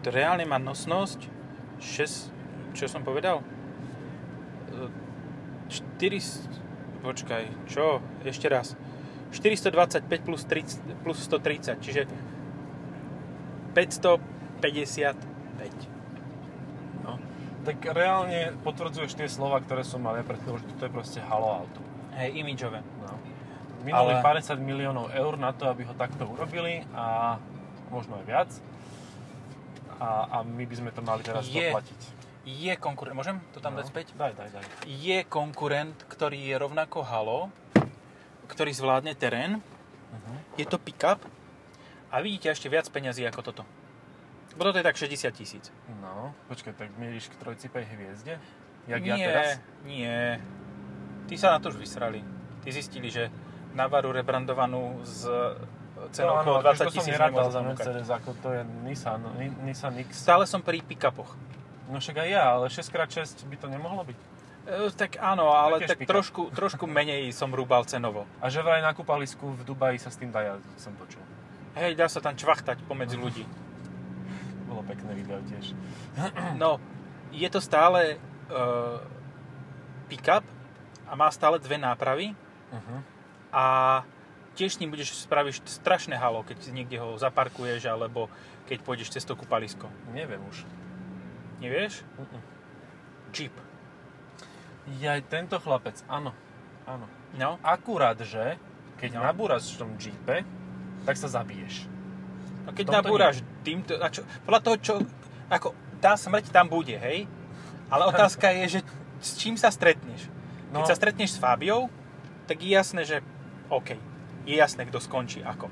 To 0.04 0.08
reálne 0.12 0.44
má 0.44 0.60
nosnosť 0.60 1.32
6, 1.80 2.76
čo 2.76 2.86
som 2.92 3.08
povedal? 3.08 3.40
E, 4.68 4.92
4, 5.72 7.00
počkaj, 7.08 7.44
čo? 7.72 8.04
Ešte 8.28 8.52
raz. 8.52 8.76
425 9.32 10.28
plus, 10.28 10.44
30, 10.44 11.08
plus 11.08 11.24
130, 11.24 11.80
čiže 11.80 12.04
555. 13.72 15.16
Tak 17.62 17.78
reálne 17.86 18.58
potvrdzuješ 18.60 19.14
tie 19.14 19.28
slova, 19.28 19.62
ktoré 19.62 19.82
som 19.82 20.02
mal 20.02 20.18
ja 20.18 20.24
pred 20.24 20.42
chvíľou, 20.42 20.58
že 20.58 20.68
toto 20.68 20.84
je 20.84 20.92
proste 20.92 21.20
halo 21.22 21.62
auto. 21.62 21.80
Hej, 22.14 22.34
imidžové. 22.36 22.82
No. 23.00 23.14
Minuli 23.82 24.14
Ale- 24.14 24.42
50 24.42 24.58
miliónov 24.60 25.10
eur 25.10 25.38
na 25.38 25.54
to, 25.54 25.66
aby 25.66 25.84
ho 25.84 25.94
takto 25.94 26.26
urobili 26.26 26.82
a 26.92 27.38
možno 27.88 28.18
aj 28.18 28.26
viac. 28.26 28.50
A, 29.98 30.10
a 30.28 30.38
my 30.42 30.66
by 30.66 30.76
sme 30.76 30.90
to 30.90 31.02
mali 31.02 31.22
teraz 31.22 31.46
Je. 31.46 31.70
doplatiť. 31.70 32.02
Je 32.42 32.74
konkurent, 32.76 33.14
môžem 33.14 33.38
to 33.52 33.62
tam 33.62 33.74
No. 33.74 33.80
dať 33.80 33.94
späť? 33.94 34.08
Daj, 34.12 34.34
daj, 34.34 34.50
daj. 34.50 34.66
Je 34.88 35.22
konkurent, 35.24 35.94
ktorý 36.10 36.42
je 36.42 36.56
rovnako 36.58 37.06
halo, 37.06 37.54
ktorý 38.48 38.74
zvládne 38.74 39.14
terén. 39.14 39.62
Uh-huh. 40.10 40.38
Je 40.58 40.66
to 40.66 40.76
pick-up 40.76 41.22
a 42.10 42.18
vidíte 42.18 42.50
ešte 42.50 42.66
viac 42.66 42.90
peňazí 42.90 43.22
ako 43.24 43.42
toto. 43.44 43.64
Bo 44.58 44.68
toto 44.68 44.78
je 44.78 44.86
tak 44.86 44.98
60 45.00 45.32
tisíc. 45.32 45.72
No, 46.02 46.36
počkaj, 46.52 46.74
tak 46.76 46.90
mieríš 47.00 47.32
k 47.32 47.36
trojcipej 47.40 47.86
hviezde? 47.88 48.34
Jak 48.90 49.02
nie, 49.02 49.16
ja 49.16 49.28
teraz? 49.30 49.50
nie. 49.88 50.42
Tí 51.30 51.36
sa 51.40 51.56
na 51.56 51.60
to 51.64 51.72
už 51.72 51.80
vysrali. 51.80 52.26
Tí 52.66 52.70
zistili, 52.74 53.08
že 53.08 53.32
Navaru 53.72 54.12
rebrandovanú 54.12 55.00
s 55.06 55.24
cenou 56.10 56.34
no, 56.34 56.42
áno, 56.42 56.52
okolo 56.58 56.58
20 56.66 56.66
akože 56.66 56.82
to 56.82 56.90
som 56.90 56.96
tisíc 56.98 57.14
nerátal 57.14 57.30
nemôžu 57.30 57.52
za 57.54 57.60
ponúkať. 57.62 57.86
Mercedes, 57.86 58.10
ako 58.10 58.30
to 58.42 58.48
je 58.50 58.62
Nissan, 58.84 59.22
Ni- 59.38 59.60
Nissan 59.70 59.94
X. 60.02 60.10
Stále 60.26 60.44
som 60.50 60.60
pri 60.66 60.82
pick-upoch. 60.82 61.32
No 61.92 62.00
však 62.02 62.26
aj 62.26 62.30
ja, 62.32 62.44
ale 62.58 62.66
6x6 62.72 63.46
by 63.46 63.56
to 63.60 63.68
nemohlo 63.70 64.02
byť. 64.08 64.18
E, 64.62 64.90
tak 64.96 65.22
áno, 65.22 65.54
ale 65.54 65.84
tak 65.86 66.02
pick-up. 66.02 66.12
trošku, 66.18 66.42
trošku 66.56 66.86
menej 66.90 67.30
som 67.36 67.54
rúbal 67.54 67.86
cenovo. 67.86 68.26
A 68.42 68.50
že 68.50 68.66
vraj 68.66 68.82
na 68.82 68.96
kúpalisku 68.98 69.54
v 69.54 69.62
Dubaji 69.62 70.02
sa 70.02 70.10
s 70.10 70.18
tým 70.18 70.34
dá 70.34 70.42
jazdiť, 70.42 70.78
som 70.80 70.96
počul. 70.98 71.22
Hej, 71.78 71.96
dá 71.96 72.10
sa 72.10 72.20
tam 72.20 72.34
čvachtať 72.34 72.84
pomedzi 72.90 73.16
ľudí. 73.16 73.44
Bolo 74.72 74.88
pekné 74.88 75.12
video 75.12 75.36
tiež. 75.44 75.76
No, 76.56 76.80
je 77.36 77.44
to 77.52 77.60
stále 77.60 78.16
uh, 78.48 79.04
pick-up 80.08 80.48
a 81.04 81.14
má 81.14 81.28
stále 81.28 81.60
dve 81.60 81.76
nápravy 81.76 82.32
Uh-huh. 82.72 83.04
a 83.52 83.64
tiež 84.56 84.76
s 84.76 84.80
ním 84.80 84.96
budeš 84.96 85.28
spravíš 85.28 85.60
strašné 85.68 86.16
halo, 86.16 86.40
keď 86.48 86.72
niekde 86.72 86.96
ho 87.04 87.20
zaparkuješ 87.20 87.84
alebo 87.84 88.32
keď 88.64 88.80
pôjdeš 88.80 89.12
cez 89.12 89.28
to 89.28 89.36
kúpalisko. 89.36 89.92
Neviem 90.16 90.40
už. 90.48 90.64
Nevieš? 91.60 92.08
Uh-uh. 92.16 92.40
Jeep. 93.36 93.52
Jaj, 95.04 95.20
tento 95.28 95.60
chlapec, 95.60 96.00
áno. 96.08 96.32
Áno. 96.88 97.12
No, 97.36 97.60
Akurát, 97.60 98.16
že 98.24 98.56
keď 98.96 99.20
No. 99.20 99.28
nabúraš 99.28 99.68
v 99.76 99.84
tom 99.84 99.92
Jeepe, 100.00 100.48
tak 101.04 101.20
sa 101.20 101.28
zabiješ. 101.28 101.92
A 102.66 102.70
keď 102.72 102.86
nabúraš 102.92 103.42
týmto, 103.62 103.98
a 103.98 104.08
čo, 104.10 104.22
podľa 104.46 104.62
toho, 104.62 104.76
čo, 104.82 104.94
ako 105.48 105.74
tá 106.00 106.18
smrť 106.18 106.50
tam 106.50 106.68
bude, 106.68 106.98
hej? 106.98 107.26
Ale 107.92 108.08
otázka 108.08 108.50
je, 108.64 108.78
že 108.78 108.80
s 109.22 109.38
čím 109.38 109.60
sa 109.60 109.70
stretneš? 109.70 110.28
Keď 110.72 110.84
No. 110.84 110.88
sa 110.88 110.96
stretneš 110.96 111.36
s 111.36 111.42
Fábiou, 111.42 111.92
tak 112.48 112.64
je 112.64 112.72
jasné, 112.72 113.04
že 113.04 113.20
OK, 113.68 114.00
je 114.48 114.56
jasné, 114.56 114.88
kto 114.88 115.04
skončí 115.04 115.44
ako. 115.44 115.68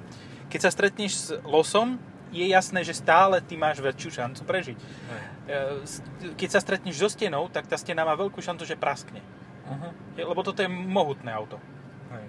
Keď 0.52 0.60
sa 0.60 0.72
stretneš 0.72 1.12
s 1.16 1.28
losom, 1.48 1.98
je 2.30 2.46
jasné, 2.46 2.86
že 2.86 2.94
stále 2.94 3.42
ty 3.42 3.58
máš 3.58 3.82
väčšiu 3.82 4.10
šancu 4.22 4.42
prežiť. 4.46 4.78
E, 4.78 6.36
Keď 6.38 6.50
sa 6.52 6.62
stretneš 6.62 7.02
so 7.02 7.10
stenou, 7.10 7.50
tak 7.50 7.66
tá 7.66 7.74
stena 7.74 8.06
má 8.06 8.14
veľkú 8.14 8.38
šancu, 8.38 8.70
že 8.70 8.78
praskne. 8.78 9.18
Uh-huh. 9.66 9.92
Lebo 10.14 10.42
toto 10.46 10.62
je 10.62 10.70
mohutné 10.70 11.34
auto. 11.34 11.58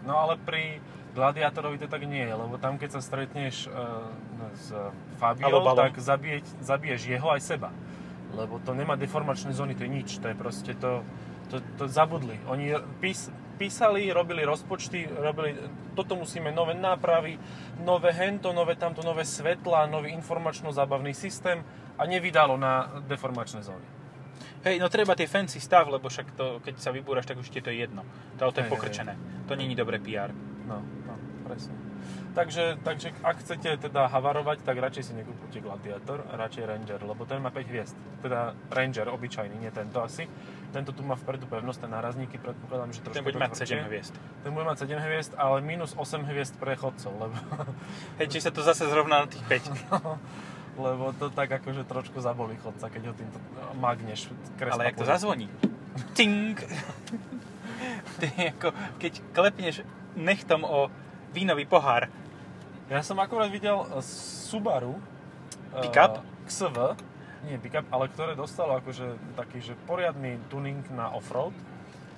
No 0.04 0.16
ale 0.16 0.36
pri 0.40 0.80
Gladiátorovi 1.10 1.78
to 1.78 1.88
tak 1.90 2.06
nie 2.06 2.22
je, 2.22 2.34
lebo 2.34 2.54
tam 2.58 2.78
keď 2.78 2.98
sa 2.98 3.00
stretneš 3.02 3.66
uh, 3.66 4.06
s 4.54 4.70
Fabiou, 5.18 5.50
Alebo 5.50 5.74
balom. 5.74 5.90
tak 5.90 5.98
zabije, 5.98 6.42
zabiješ 6.62 7.10
jeho 7.10 7.28
aj 7.30 7.40
seba. 7.42 7.70
Lebo 8.30 8.62
to 8.62 8.74
nemá 8.78 8.94
deformačné 8.94 9.50
zóny, 9.50 9.74
to 9.74 9.82
je 9.82 9.90
nič, 9.90 10.08
to 10.22 10.30
je 10.30 10.36
proste 10.38 10.72
to, 10.78 11.02
to, 11.50 11.58
to 11.78 11.84
zabudli. 11.90 12.38
Oni 12.46 12.70
pís, 13.02 13.26
písali, 13.58 14.08
robili 14.14 14.46
rozpočty, 14.46 15.10
robili, 15.18 15.58
toto 15.98 16.14
musíme 16.16 16.54
nové 16.54 16.78
nápravy, 16.78 17.36
nové 17.82 18.14
hento, 18.14 18.54
nové 18.54 18.78
tamto, 18.78 19.02
nové 19.02 19.26
svetla, 19.26 19.90
nový 19.90 20.14
informačno-zábavný 20.14 21.10
systém 21.10 21.60
a 21.98 22.06
nevydalo 22.06 22.56
na 22.56 23.02
deformačné 23.04 23.66
zóny. 23.66 23.84
Hej, 24.60 24.76
no 24.76 24.92
treba 24.92 25.16
tie 25.16 25.24
fancy 25.24 25.56
stav, 25.60 25.88
lebo 25.88 26.08
však 26.08 26.36
to, 26.36 26.60
keď 26.60 26.74
sa 26.80 26.92
vybúraš, 26.92 27.24
tak 27.24 27.40
už 27.40 27.48
ti 27.48 27.60
je 27.60 27.66
to 27.68 27.72
jedno. 27.72 28.04
To 28.36 28.48
auto 28.48 28.60
je 28.60 28.68
pokrčené. 28.68 29.16
To 29.48 29.56
není 29.56 29.72
dobré 29.72 29.96
PR. 29.96 30.32
No, 30.70 30.78
no, 30.78 31.14
presne. 31.50 31.74
Takže, 32.30 32.78
takže 32.86 33.10
ak 33.26 33.42
chcete 33.42 33.90
teda 33.90 34.06
havarovať, 34.06 34.62
tak 34.62 34.78
radšej 34.78 35.02
si 35.02 35.12
nekúpite 35.18 35.58
Gladiator, 35.58 36.22
radšej 36.30 36.62
Ranger, 36.62 37.02
lebo 37.02 37.26
ten 37.26 37.42
má 37.42 37.50
5 37.50 37.66
hviezd. 37.66 37.98
Teda 38.22 38.54
Ranger, 38.70 39.10
obyčajný, 39.10 39.58
nie 39.58 39.72
tento 39.74 39.98
asi. 39.98 40.30
Tento 40.70 40.94
tu 40.94 41.02
má 41.02 41.18
vpredu 41.18 41.50
pevnostné 41.50 41.90
nárazníky, 41.90 42.38
predpokladám, 42.38 42.94
že 42.94 43.02
trošku 43.02 43.18
Ten 43.18 43.26
bude 43.26 43.42
mať 43.42 43.50
tvrdšie. 43.58 43.82
7 43.82 43.90
hviezd. 43.90 44.14
Ten 44.46 44.50
bude 44.54 44.62
mať 44.62 44.78
7 44.86 45.06
hviezd, 45.10 45.32
ale 45.34 45.56
minus 45.58 45.92
8 45.98 46.22
hviezd 46.30 46.54
pre 46.62 46.78
chodcov, 46.78 47.10
lebo, 47.18 47.34
Hej, 48.22 48.26
či 48.30 48.38
sa 48.38 48.54
to 48.54 48.62
zase 48.62 48.86
zrovná 48.86 49.26
na 49.26 49.28
tých 49.28 49.42
5. 49.50 49.74
lebo 50.86 51.10
to 51.18 51.34
tak 51.34 51.50
akože 51.50 51.82
trošku 51.82 52.22
zabolí 52.22 52.54
chodca, 52.62 52.86
keď 52.86 53.10
ho 53.10 53.14
týmto 53.18 53.42
magneš. 53.74 54.30
Ale 54.62 54.94
jak 54.94 55.02
to 55.02 55.04
zazvoní. 55.04 55.50
Ting! 56.14 56.54
to 58.22 58.22
je 58.22 58.54
ako, 58.54 58.70
keď 59.02 59.12
klepneš 59.34 59.82
nechtom 60.16 60.66
o 60.66 60.90
vínový 61.30 61.66
pohár. 61.66 62.10
Ja 62.90 63.06
som 63.06 63.22
akurát 63.22 63.50
videl 63.50 63.78
eh, 63.78 64.02
Subaru 64.02 64.98
eh, 65.74 65.86
Pickup? 65.86 66.22
XV, 66.50 66.98
nie 67.46 67.56
pickup, 67.62 67.86
ale 67.94 68.10
ktoré 68.10 68.34
dostalo 68.34 68.82
akože 68.82 69.38
taký, 69.38 69.62
že 69.62 69.78
poriadny 69.86 70.42
tuning 70.50 70.82
na 70.90 71.14
offroad 71.14 71.54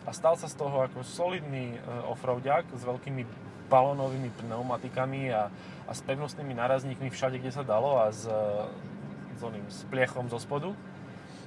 a 0.09 0.11
stal 0.17 0.41
sa 0.41 0.49
z 0.49 0.57
toho 0.57 0.89
ako 0.89 1.05
solidný 1.05 1.77
eh, 1.77 1.81
offroadiak 2.09 2.73
s 2.73 2.83
veľkými 2.83 3.23
balónovými 3.73 4.29
pneumatikami 4.37 5.33
a, 5.33 5.49
a 5.89 5.93
s 5.97 6.05
pevnostnými 6.05 6.53
nárazníkmi 6.53 7.09
všade, 7.09 7.41
kde 7.41 7.53
sa 7.57 7.65
dalo 7.65 7.97
a 8.05 8.13
s, 8.13 8.29
s, 9.33 9.41
oným, 9.41 9.65
s 9.73 9.89
pliechom 9.89 10.29
zo 10.29 10.37
spodu. 10.37 10.77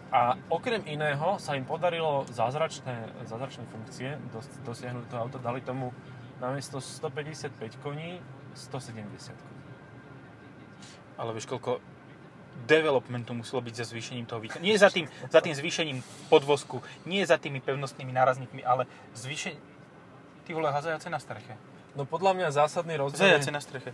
A 0.10 0.34
okrem 0.50 0.82
iného 0.90 1.38
sa 1.38 1.54
im 1.54 1.66
podarilo 1.66 2.26
zázračné, 2.34 3.26
zázračné 3.30 3.70
funkcie 3.70 4.18
dos, 4.34 4.46
dosiahnuť 4.66 5.06
do 5.06 5.10
toho 5.12 5.22
auta. 5.22 5.38
Dali 5.38 5.62
tomu 5.62 5.94
namiesto 6.42 6.82
155 6.82 7.80
koní 7.84 8.20
170 8.56 9.36
koní. 9.36 9.62
Ale 11.16 11.32
vieš, 11.32 11.48
koľko 11.48 11.80
developmentu 12.64 13.36
muselo 13.36 13.60
byť 13.60 13.74
za 13.76 13.86
zvýšením 13.92 14.26
toho 14.26 14.40
výkonu. 14.40 14.64
Nie 14.64 14.80
za 14.80 14.88
tým, 14.88 15.12
za 15.28 15.40
tým 15.44 15.56
zvýšením 15.56 16.00
podvozku, 16.32 16.80
nie 17.04 17.20
za 17.28 17.36
tými 17.36 17.60
pevnostnými 17.60 18.16
nárazníkmi, 18.16 18.64
ale 18.64 18.88
zvýšenie... 19.16 19.60
Ty 20.48 20.54
vole, 20.54 20.72
hazajace 20.72 21.10
na 21.10 21.20
streche. 21.20 21.58
No 21.98 22.06
podľa 22.06 22.32
mňa 22.38 22.48
zásadný 22.54 22.96
rozdiel 23.02 23.40
Zajace 23.40 23.50
je, 23.50 23.56
na 23.56 23.62
streche. 23.64 23.92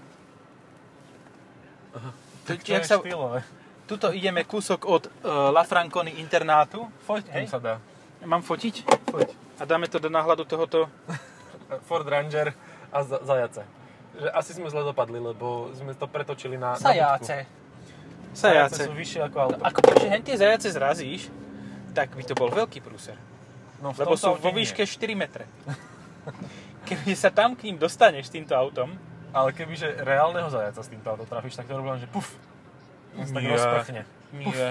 Tu, 2.46 2.58
To 2.58 2.72
jak 2.74 2.84
je 2.84 2.90
sa, 2.90 2.98
štýlové. 3.00 3.40
tuto 3.88 4.12
ideme 4.12 4.44
kúsok 4.44 4.84
od 4.86 5.04
uh, 5.08 5.54
La 5.54 5.64
Franconi 5.64 6.20
internátu. 6.20 6.86
Foť 7.08 7.30
Hej. 7.32 7.48
sa 7.48 7.60
dá. 7.62 7.74
Mám 8.26 8.44
fotiť? 8.44 8.84
Foť. 9.10 9.30
A 9.58 9.64
dáme 9.66 9.88
to 9.88 10.02
do 10.02 10.10
náhľadu 10.10 10.44
tohoto... 10.46 10.90
Ford 11.80 12.04
Ranger 12.04 12.52
a 12.90 13.00
za- 13.00 13.22
zajace. 13.22 13.64
Že 14.14 14.28
asi 14.30 14.52
sme 14.54 14.68
zle 14.68 14.84
dopadli, 14.84 15.18
lebo 15.18 15.72
sme 15.72 15.94
to 15.94 16.04
pretočili 16.06 16.56
na, 16.56 16.74
na 16.74 16.76
budku. 16.76 16.86
Zajace 16.86 17.38
Sajáce. 18.32 18.88
sú 18.88 18.92
vyššie 18.92 19.22
ako 19.24 19.38
auto. 19.38 19.60
Ako 19.60 19.80
keďže 19.82 20.08
hen 20.08 20.24
tie 20.24 20.36
zajace 20.36 20.68
zrazíš, 20.70 21.28
tak 21.92 22.12
by 22.12 22.24
to 22.24 22.32
bol 22.32 22.48
veľký 22.48 22.80
prúser. 22.80 23.20
No, 23.80 23.92
v 23.92 24.04
Lebo 24.04 24.16
sú 24.16 24.32
vo 24.34 24.52
nie. 24.52 24.64
výške 24.64 24.84
4 24.84 24.96
metre. 25.16 25.44
Keby 26.88 27.12
sa 27.12 27.28
tam 27.28 27.54
k 27.54 27.68
ním 27.68 27.76
dostaneš 27.76 28.28
s 28.28 28.34
týmto 28.34 28.54
autom, 28.54 28.96
Ale 29.32 29.56
kebyže 29.56 30.04
reálneho 30.04 30.52
zajaca 30.52 30.76
s 30.78 30.92
týmto 30.92 31.08
auto 31.08 31.24
trafíš, 31.24 31.56
tak 31.56 31.64
to 31.64 31.74
robí 31.74 31.88
len, 31.88 32.00
že 32.00 32.08
puf. 32.08 32.36
On 33.16 33.24
sa 33.24 33.32
tak 33.32 33.44
Nie. 33.44 33.52
rozprchne. 33.54 34.02
nie. 34.34 34.70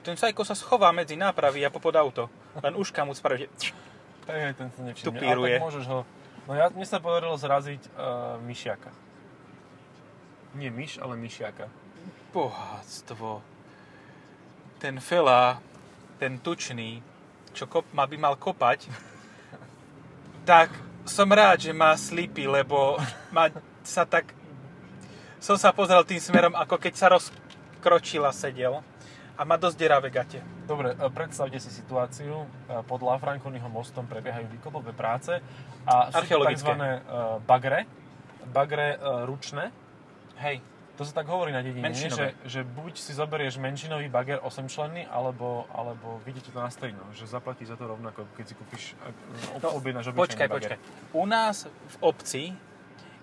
Ten 0.00 0.16
sajko 0.16 0.42
sa 0.42 0.56
schová 0.56 0.88
medzi 0.90 1.12
nápravy 1.12 1.60
a 1.60 1.68
popod 1.68 1.92
auto. 1.94 2.32
Len 2.56 2.72
uška 2.72 3.04
mu 3.04 3.12
spraví, 3.12 3.46
že... 3.54 3.70
Hej, 4.26 4.40
hej, 4.42 4.52
ten 4.54 4.68
sa 4.68 4.80
nevšimne. 4.82 5.08
Tupíruje. 5.12 5.54
Ale 5.54 5.60
tak 5.60 5.66
môžeš 5.68 5.84
ho... 5.88 5.98
No 6.46 6.58
ja, 6.58 6.66
mne 6.74 6.82
sa 6.82 6.98
podarilo 6.98 7.38
zraziť 7.38 7.82
uh, 7.94 8.34
myšiaka. 8.42 8.90
Nie 10.58 10.74
myš, 10.74 10.98
ale 10.98 11.14
myšiaka. 11.14 11.70
Bohatstvo. 12.34 13.38
Ten 14.82 14.98
fela, 14.98 15.62
ten 16.18 16.42
tučný, 16.42 16.98
čo 17.54 17.70
kop, 17.70 17.86
ma 17.94 18.10
by 18.10 18.16
mal 18.18 18.34
kopať, 18.34 18.90
tak 20.50 20.74
som 21.06 21.30
rád, 21.30 21.62
že 21.62 21.72
má 21.74 21.94
slipy, 21.94 22.50
lebo 22.50 22.98
ma 23.34 23.48
sa 23.86 24.02
tak... 24.02 24.34
Som 25.42 25.58
sa 25.58 25.74
pozrel 25.74 26.02
tým 26.06 26.22
smerom, 26.22 26.54
ako 26.54 26.78
keď 26.78 26.94
sa 26.94 27.10
rozkročila 27.10 28.30
sedel 28.30 28.82
a 29.32 29.42
má 29.42 29.56
dosť 29.56 29.76
deravé 29.76 30.08
gate. 30.08 30.40
Dobre, 30.62 30.92
e, 30.92 31.08
predstavte 31.08 31.56
si 31.56 31.68
situáciu. 31.68 32.44
E, 32.68 32.80
Pod 32.82 33.00
Lafranconiho 33.00 33.66
mostom 33.66 34.04
prebiehajú 34.04 34.46
výkopové 34.50 34.92
práce 34.92 35.40
a 35.84 36.12
sú 36.12 36.28
tzv. 36.28 36.70
e, 36.76 36.98
bagre. 37.42 37.88
Bagre 38.44 38.98
ručné. 39.24 39.70
Hej, 40.38 40.60
To 40.92 41.08
sa 41.08 41.24
tak 41.24 41.30
hovorí 41.32 41.56
na 41.56 41.64
dedine, 41.64 41.88
nie? 41.88 42.10
Že, 42.12 42.36
že 42.44 42.60
buď 42.62 43.00
si 43.00 43.16
zoberieš 43.16 43.56
menšinový 43.56 44.12
bager 44.12 44.44
8 44.44 44.68
členný, 44.68 45.08
alebo, 45.08 45.64
alebo 45.72 46.20
vidíte 46.20 46.52
to 46.52 46.60
na 46.60 46.68
stejno, 46.68 47.00
že 47.16 47.24
zaplatí 47.24 47.64
za 47.64 47.80
to 47.80 47.88
rovnako, 47.88 48.28
keď 48.36 48.44
si 48.44 48.54
kúpiš, 48.54 48.82
ak, 49.00 49.14
No, 49.62 49.72
objednáš 49.72 50.12
obyčajný 50.12 50.20
počkaj, 50.20 50.46
bager. 50.52 50.76
počkaj. 50.76 50.78
U 51.16 51.24
nás 51.24 51.64
v 51.64 51.96
obci 52.04 52.42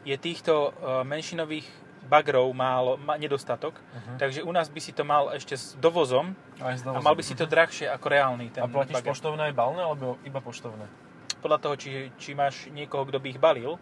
je 0.01 0.15
týchto 0.17 0.73
menšinových 1.05 1.67
bagrov 2.09 2.49
málo, 2.51 2.97
má 2.97 3.15
nedostatok, 3.15 3.77
Uh-huh. 3.77 4.17
takže 4.17 4.41
u 4.41 4.49
nás 4.49 4.65
by 4.65 4.79
si 4.79 4.91
to 4.91 5.03
mal 5.03 5.29
ešte 5.29 5.53
s 5.53 5.77
dovozom 5.77 6.33
Aj 6.57 6.73
s 6.73 6.81
a 6.81 6.89
dovozom. 6.89 7.05
mal 7.05 7.13
by 7.13 7.21
si 7.21 7.33
to 7.33 7.45
drahšie 7.45 7.85
ako 7.85 8.05
reálny 8.09 8.49
ten 8.49 8.61
A 8.61 8.67
platíš 8.67 8.97
bager. 8.97 9.07
poštovné 9.07 9.41
aj 9.43 9.55
balné, 9.55 9.81
alebo 9.81 10.17
iba 10.23 10.39
poštovné? 10.39 10.89
Podľa 11.37 11.57
toho, 11.59 11.75
či, 11.75 11.89
či 12.17 12.33
máš 12.33 12.67
niekoho, 12.67 13.05
kto 13.05 13.15
by 13.15 13.27
ich 13.29 13.39
balil. 13.39 13.77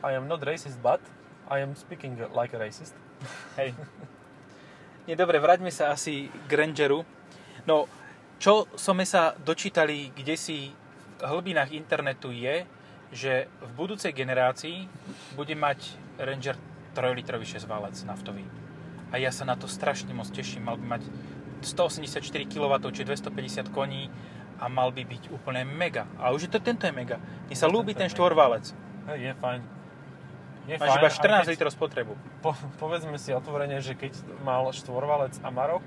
I 0.00 0.14
am 0.14 0.24
not 0.24 0.40
racist, 0.40 0.78
but 0.78 1.02
I 1.46 1.58
am 1.58 1.74
speaking 1.74 2.16
like 2.30 2.50
a 2.50 2.58
racist. 2.58 2.94
Hej. 3.60 3.74
Nie, 5.04 5.14
dobre, 5.14 5.36
vráťme 5.36 5.68
sa 5.68 5.90
asi 5.90 6.26
k 6.46 6.52
Rangeru. 6.52 7.02
No, 7.64 7.90
čo 8.38 8.70
sme 8.72 9.02
sa 9.02 9.34
dočítali, 9.36 10.10
kde 10.10 10.34
si 10.34 10.70
v 11.12 11.20
hlbinách 11.20 11.70
internetu 11.70 12.30
je, 12.30 12.66
že 13.12 13.32
v 13.60 13.70
budúcej 13.76 14.10
generácii 14.10 14.88
bude 15.34 15.52
mať 15.52 15.78
Ranger 16.16 16.56
3-litrový 16.92 17.44
6-válec 17.44 17.96
naftový. 18.04 18.44
A 19.12 19.20
ja 19.20 19.28
sa 19.28 19.44
na 19.44 19.56
to 19.56 19.68
strašne 19.68 20.12
moc 20.12 20.28
teším. 20.32 20.64
Mal 20.64 20.80
by 20.80 21.00
mať 21.00 21.02
184 21.64 22.22
kW, 22.48 22.72
či 22.92 23.02
250 23.04 23.68
koní 23.68 24.08
a 24.56 24.70
mal 24.70 24.94
by 24.94 25.02
byť 25.02 25.32
úplne 25.34 25.66
mega. 25.66 26.06
A 26.16 26.30
už 26.30 26.46
je 26.46 26.50
to 26.52 26.60
tento 26.62 26.86
je 26.86 26.94
mega. 26.94 27.18
Mne 27.50 27.56
sa 27.56 27.66
ľúbi 27.66 27.92
ten 27.92 28.08
štvorválec. 28.08 28.70
Hej, 29.10 29.18
je 29.18 29.32
fajn. 29.36 29.60
Je 30.62 30.78
Máš 30.78 30.94
iba 30.94 31.08
aj 31.10 31.14
14 31.18 31.42
keď- 31.42 31.52
litrov 31.58 31.72
spotrebu. 31.74 32.12
Po, 32.38 32.54
povedzme 32.78 33.18
si 33.18 33.34
otvorene, 33.34 33.82
že 33.82 33.98
keď 33.98 34.14
mal 34.46 34.70
štvorvalec 34.70 35.34
Amarok 35.42 35.82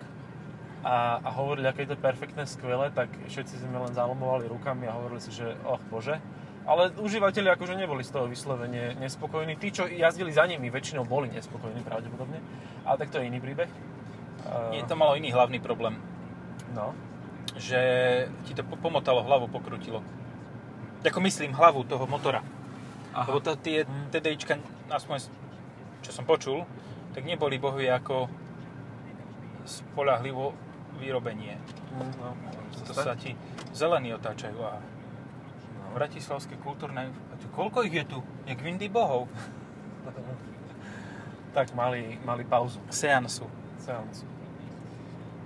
a, 0.83 1.23
a 1.23 1.29
hovorili, 1.31 1.71
aké 1.71 1.87
je 1.87 1.95
to 1.95 1.99
perfektné, 1.99 2.43
skvelé, 2.43 2.91
tak 2.91 3.07
všetci 3.31 3.63
sme 3.63 3.79
len 3.79 3.95
zalomovali 3.95 4.51
rukami 4.51 4.85
a 4.91 4.99
hovorili 4.99 5.23
si, 5.23 5.31
že 5.31 5.55
och 5.63 5.79
bože. 5.87 6.19
Ale 6.65 6.89
užívateľi 6.91 7.49
akože 7.51 7.75
neboli 7.75 8.01
z 8.01 8.09
toho 8.09 8.25
vyslovene 8.25 8.97
nespokojní. 8.97 9.53
Tí, 9.55 9.69
čo 9.69 9.85
jazdili 9.85 10.29
za 10.29 10.43
nimi, 10.43 10.67
väčšinou 10.67 11.03
boli 11.03 11.29
nespokojní 11.29 11.79
pravdepodobne. 11.79 12.41
Ale 12.81 12.95
tak 12.97 13.09
to 13.09 13.17
je 13.17 13.25
iný 13.25 13.37
príbeh. 13.37 13.69
Nie, 14.69 14.81
Uh, 14.81 14.87
to 14.87 14.93
malo 14.93 15.13
iný 15.13 15.29
hlavný 15.29 15.57
problém. 15.57 15.97
no. 16.71 16.93
že 17.55 17.79
ti 18.43 18.51
to 18.51 18.61
po- 18.61 18.75
pomotalo 18.75 19.23
hlavu, 19.23 19.47
pokrutilo. 19.47 20.03
Ako 21.01 21.23
myslím 21.23 21.53
hlavu 21.53 21.81
toho 21.83 22.03
motora. 22.03 22.43
Aha. 23.09 23.25
Lebo 23.25 23.39
to, 23.39 23.55
tie 23.55 23.85
Mm. 23.85 24.11
TDIčka, 24.11 24.59
aspoň 24.85 25.31
čo 26.01 26.11
som 26.11 26.27
počul, 26.27 26.67
tak 27.09 27.23
neboli 27.23 27.55
bohvie 27.55 27.87
ako 27.87 28.27
spolahlivo 29.63 30.51
vyrobenie. 30.95 31.55
Mm, 31.91 32.11
no. 32.17 32.29
To 32.83 32.91
sa 32.91 33.15
ti 33.15 33.33
zelení 33.71 34.11
otáčajú 34.11 34.59
a 34.59 34.73
No. 34.75 34.94
Bratislavské 35.95 36.59
kultúrne... 36.59 37.07
Koľko 37.55 37.87
ich 37.87 37.95
je 37.95 38.03
tu? 38.03 38.19
Jak 38.43 38.59
vindy 38.59 38.91
bohov. 38.91 39.31
Tak 41.55 41.71
mali, 41.71 42.19
mali 42.27 42.43
pauzu. 42.43 42.83
Seansu. 42.91 43.47
Seancu. 43.79 44.27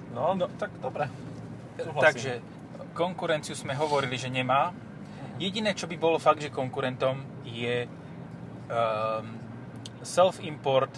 No, 0.09 0.33
no, 0.33 0.49
tak 0.57 0.73
dobre. 0.81 1.05
Súhlasím. 1.77 2.01
Takže 2.01 2.31
konkurenciu 2.97 3.53
sme 3.53 3.77
hovorili, 3.77 4.17
že 4.17 4.33
nemá. 4.33 4.73
Jediné, 5.37 5.77
čo 5.77 5.85
by 5.85 5.95
bolo 6.01 6.17
fakt, 6.17 6.41
že 6.41 6.49
konkurentom 6.49 7.21
je 7.45 7.85
um, 7.85 9.37
self-import 10.01 10.91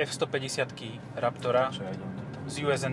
F-150 0.00 0.72
Raptora 1.20 1.68
z 2.48 2.54
USA. 2.64 2.88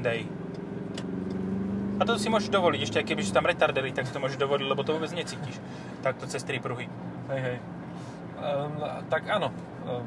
A 1.98 2.02
to 2.10 2.18
si 2.18 2.32
môžeš 2.32 2.50
dovoliť, 2.50 2.80
ešte 2.82 2.98
aj 3.02 3.06
keby 3.06 3.22
sú 3.22 3.32
tam 3.36 3.46
retardery, 3.46 3.94
tak 3.94 4.10
si 4.10 4.14
to 4.14 4.22
môžeš 4.22 4.42
dovoliť, 4.42 4.66
lebo 4.66 4.82
to 4.82 4.98
vôbec 4.98 5.14
necítiš. 5.14 5.62
Takto 6.02 6.26
cez 6.26 6.42
tri 6.42 6.58
pruhy. 6.58 6.90
Hej, 7.30 7.42
hej. 7.42 7.58
Um, 8.42 8.82
tak 9.08 9.30
áno. 9.30 9.54
Um, 9.86 10.04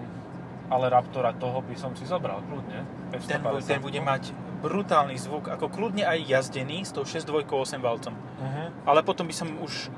ale 0.67 0.91
Raptora 0.91 1.31
toho 1.31 1.63
by 1.63 1.79
som 1.79 1.95
si 1.95 2.03
zobral, 2.03 2.43
kľudne. 2.43 2.83
Ten, 3.23 3.39
bu- 3.39 3.63
ten 3.63 3.79
bude 3.79 4.03
mať 4.03 4.35
brutálny 4.67 5.15
zvuk, 5.15 5.47
ako 5.47 5.71
kľudne 5.71 6.03
aj 6.03 6.27
jazdený 6.27 6.83
s 6.83 6.91
tou 6.91 7.07
6.2 7.07 7.47
8 7.47 7.79
valcom. 7.79 8.15
Uh-huh. 8.15 8.69
Ale 8.83 9.07
potom 9.07 9.31
by 9.31 9.35
som 9.37 9.49
už 9.63 9.89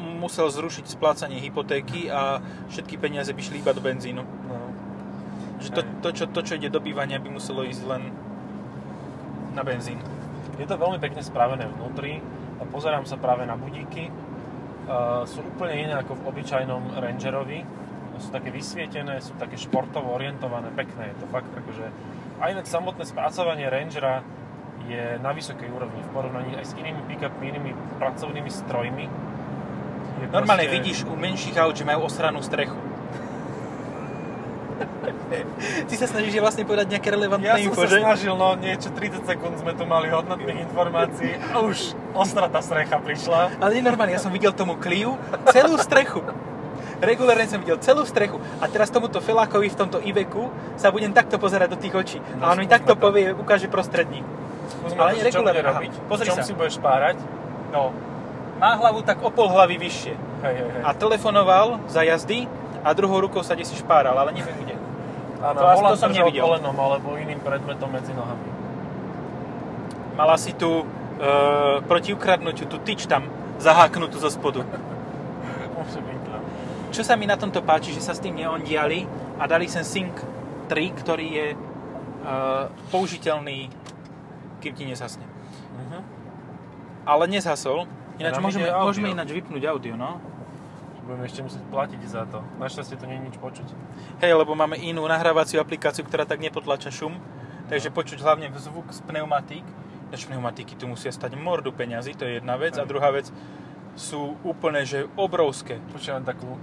musel 0.00 0.48
zrušiť 0.48 0.90
splácanie 0.90 1.38
hypotéky 1.38 2.08
a 2.10 2.40
všetky 2.72 2.98
peniaze 2.98 3.30
by 3.30 3.42
šli 3.44 3.60
iba 3.60 3.76
do 3.76 3.84
benzínu. 3.84 4.22
No. 4.24 4.56
Že 5.60 5.68
to, 5.70 5.80
to, 6.02 6.08
čo, 6.10 6.24
to, 6.32 6.40
čo 6.42 6.52
ide 6.58 6.72
do 6.72 6.82
bývania, 6.82 7.22
by 7.22 7.30
muselo 7.30 7.62
ísť 7.62 7.82
len 7.86 8.10
na 9.54 9.62
benzín. 9.62 10.02
Je 10.58 10.66
to 10.66 10.78
veľmi 10.78 10.98
pekne 11.02 11.22
spravené 11.22 11.66
vnútri. 11.66 12.22
Pozerám 12.70 13.04
sa 13.06 13.18
práve 13.18 13.44
na 13.44 13.58
budíky. 13.58 14.10
Uh, 14.84 15.24
sú 15.24 15.40
úplne 15.42 15.88
iné 15.88 15.94
ako 15.96 16.18
v 16.20 16.22
obyčajnom 16.30 17.00
Rangerovi. 17.00 17.64
Sú 18.22 18.30
také 18.30 18.54
vysvietené, 18.54 19.18
sú 19.18 19.34
také 19.34 19.58
športovo 19.58 20.14
orientované, 20.14 20.70
pekné 20.70 21.10
je 21.14 21.16
to 21.18 21.26
fakt. 21.34 21.50
Akože 21.50 21.90
aj 22.38 22.48
ináč 22.54 22.70
samotné 22.70 23.02
spracovanie 23.02 23.66
Rangera 23.66 24.22
je 24.86 25.18
na 25.18 25.32
vysokej 25.32 25.66
úrovni 25.72 25.98
v 26.04 26.10
porovnaní 26.12 26.52
aj 26.60 26.66
s 26.70 26.72
inými 26.78 27.02
pick-upmi, 27.10 27.44
inými 27.50 27.72
pracovnými 27.98 28.50
strojmi. 28.52 29.06
Je 30.22 30.26
Normálne 30.30 30.68
proste- 30.68 30.76
vidíš 30.78 30.98
u 31.10 31.16
menších 31.16 31.56
aut, 31.58 31.74
že 31.74 31.82
majú 31.88 32.06
osranú 32.06 32.38
strechu. 32.44 32.76
Ty 35.84 35.94
sa 35.94 36.06
snažíš 36.06 36.38
vlastne 36.38 36.62
povedať 36.62 36.86
nejaké 36.90 37.08
relevantné 37.10 37.46
Ja 37.46 37.56
som 37.56 37.70
info, 37.70 37.82
sa 37.82 37.90
že? 37.90 37.98
snažil, 38.00 38.34
no 38.34 38.54
niečo, 38.54 38.88
30 38.90 39.24
sekúnd 39.24 39.54
sme 39.58 39.72
tu 39.72 39.84
mali 39.84 40.08
hodnotných 40.08 40.64
informácií 40.64 41.34
a 41.50 41.60
už 41.60 41.92
ostratá 42.12 42.60
strecha 42.60 42.98
prišla. 42.98 43.58
Ale 43.58 43.70
nie 43.74 43.84
normálne, 43.84 44.12
ja 44.12 44.22
som 44.22 44.30
videl 44.30 44.52
tomu 44.52 44.78
Clio 44.78 45.18
celú 45.50 45.76
strechu. 45.76 46.22
Regulárne 47.02 47.44
som 47.44 47.58
videl 47.58 47.76
celú 47.82 48.06
strechu. 48.06 48.38
A 48.62 48.70
teraz 48.70 48.88
tomuto 48.88 49.18
Felákovi 49.18 49.68
v 49.68 49.76
tomto 49.76 49.98
Iveku 50.00 50.48
sa 50.78 50.88
budem 50.88 51.10
takto 51.10 51.36
pozerať 51.36 51.74
do 51.74 51.78
tých 51.78 51.92
očí. 51.92 52.18
No, 52.38 52.48
a 52.48 52.54
on 52.54 52.58
mi 52.62 52.70
takto 52.70 52.94
to. 52.94 53.00
povie, 53.02 53.34
ukáže 53.34 53.66
prostredník. 53.66 54.24
Skúsme 54.64 54.96
Ale 55.02 55.18
to, 55.18 55.28
čo 55.28 55.42
bude 55.42 55.60
robiť. 55.60 55.92
Pozri 56.08 56.26
čom 56.30 56.38
sa. 56.40 56.46
si 56.46 56.54
budeš 56.56 56.80
párať. 56.80 57.20
No, 57.74 57.92
má 58.56 58.78
hlavu 58.78 59.02
tak 59.02 59.20
o 59.20 59.28
pol 59.28 59.50
hlavy 59.50 59.76
vyššie. 59.76 60.14
Hej, 60.40 60.54
hej, 60.54 60.68
hej. 60.70 60.82
A 60.86 60.90
telefonoval 60.96 61.82
za 61.90 62.00
jazdy 62.00 62.46
a 62.84 62.88
druhou 62.92 63.24
rukou 63.24 63.40
sa 63.40 63.56
desi 63.56 63.72
špáral, 63.74 64.12
ale 64.12 64.36
neviem 64.36 64.54
kde. 64.60 64.76
Áno, 65.40 65.58
to- 65.60 65.96
to 65.96 65.96
som 65.96 66.12
nevidel. 66.12 66.44
kolenom 66.44 66.76
alebo 66.76 67.16
iným 67.16 67.40
predmetom 67.40 67.88
medzi 67.88 68.12
nohami. 68.12 68.48
Mala 70.14 70.36
si 70.38 70.52
tu 70.54 70.84
e, 70.84 70.84
proti 71.84 72.14
ukradnutiu 72.14 72.68
tú 72.70 72.78
tyč 72.80 73.08
tam 73.10 73.26
zaháknutú 73.58 74.20
zo 74.20 74.30
spodu. 74.30 74.62
Môže 75.74 76.00
byť, 76.00 76.22
no. 76.30 76.38
Čo 76.94 77.02
sa 77.02 77.18
mi 77.18 77.26
na 77.26 77.34
tomto 77.34 77.60
páči, 77.66 77.90
že 77.90 78.02
sa 78.04 78.14
s 78.14 78.22
tým 78.22 78.38
neondiali 78.38 79.04
a 79.36 79.44
dali 79.50 79.66
sem 79.66 79.82
Sync 79.82 80.14
3, 80.70 81.00
ktorý 81.02 81.26
je 81.26 81.46
uh, 81.54 82.70
použiteľný, 82.94 83.68
kým 84.62 84.72
ti 84.72 84.84
nezhasne. 84.86 85.26
Mhm. 85.76 85.98
Ale 87.04 87.24
nezhasol. 87.28 87.84
Ináč 88.16 88.38
môžeme, 88.38 88.70
audio. 88.70 88.86
môžeme 88.86 89.08
ináč 89.10 89.34
vypnúť 89.34 89.62
audio, 89.66 89.98
no. 89.98 90.22
Budeme 91.04 91.28
ešte 91.28 91.44
musieť 91.44 91.64
platiť 91.68 92.00
za 92.08 92.24
to. 92.24 92.40
Našťastie 92.56 92.96
to 92.96 93.04
nie 93.04 93.20
je 93.20 93.24
nič 93.28 93.36
počuť. 93.36 93.68
Hej, 94.24 94.32
lebo 94.40 94.56
máme 94.56 94.80
inú 94.80 95.04
nahrávaciu 95.04 95.60
aplikáciu, 95.60 96.00
ktorá 96.08 96.24
tak 96.24 96.40
nepotlača 96.40 96.88
šum, 96.88 97.20
takže 97.68 97.92
počuť 97.92 98.24
hlavne 98.24 98.48
zvuk 98.56 98.88
z 98.88 99.04
pneumatík. 99.04 99.64
Ináč 100.08 100.30
pneumatiky 100.30 100.78
tu 100.78 100.88
musia 100.88 101.10
stať 101.10 101.34
mordu 101.36 101.74
peňazí, 101.74 102.14
to 102.16 102.24
je 102.24 102.38
jedna 102.40 102.56
vec. 102.56 102.78
A 102.80 102.86
Hej. 102.86 102.88
druhá 102.88 103.10
vec, 103.12 103.28
sú 103.94 104.34
úplne, 104.42 104.82
že 104.82 105.06
obrovské. 105.14 105.78
Počujem 105.94 106.26
takú 106.26 106.50
um, 106.50 106.58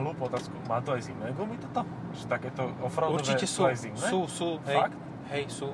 hlúpu 0.00 0.28
otázku. 0.32 0.52
Má 0.64 0.80
to 0.80 0.96
aj 0.96 1.12
zimné 1.12 1.32
gumy 1.36 1.60
toto? 1.60 1.84
Že 2.16 2.24
takéto 2.28 2.62
offroadové 2.80 3.20
Určite 3.20 3.44
sú, 3.44 3.68
aj 3.68 3.76
zimné? 3.76 4.00
sú, 4.00 4.24
sú, 4.28 4.48
hej, 4.64 4.78
Fakt? 4.80 4.96
hej, 5.32 5.44
sú. 5.52 5.68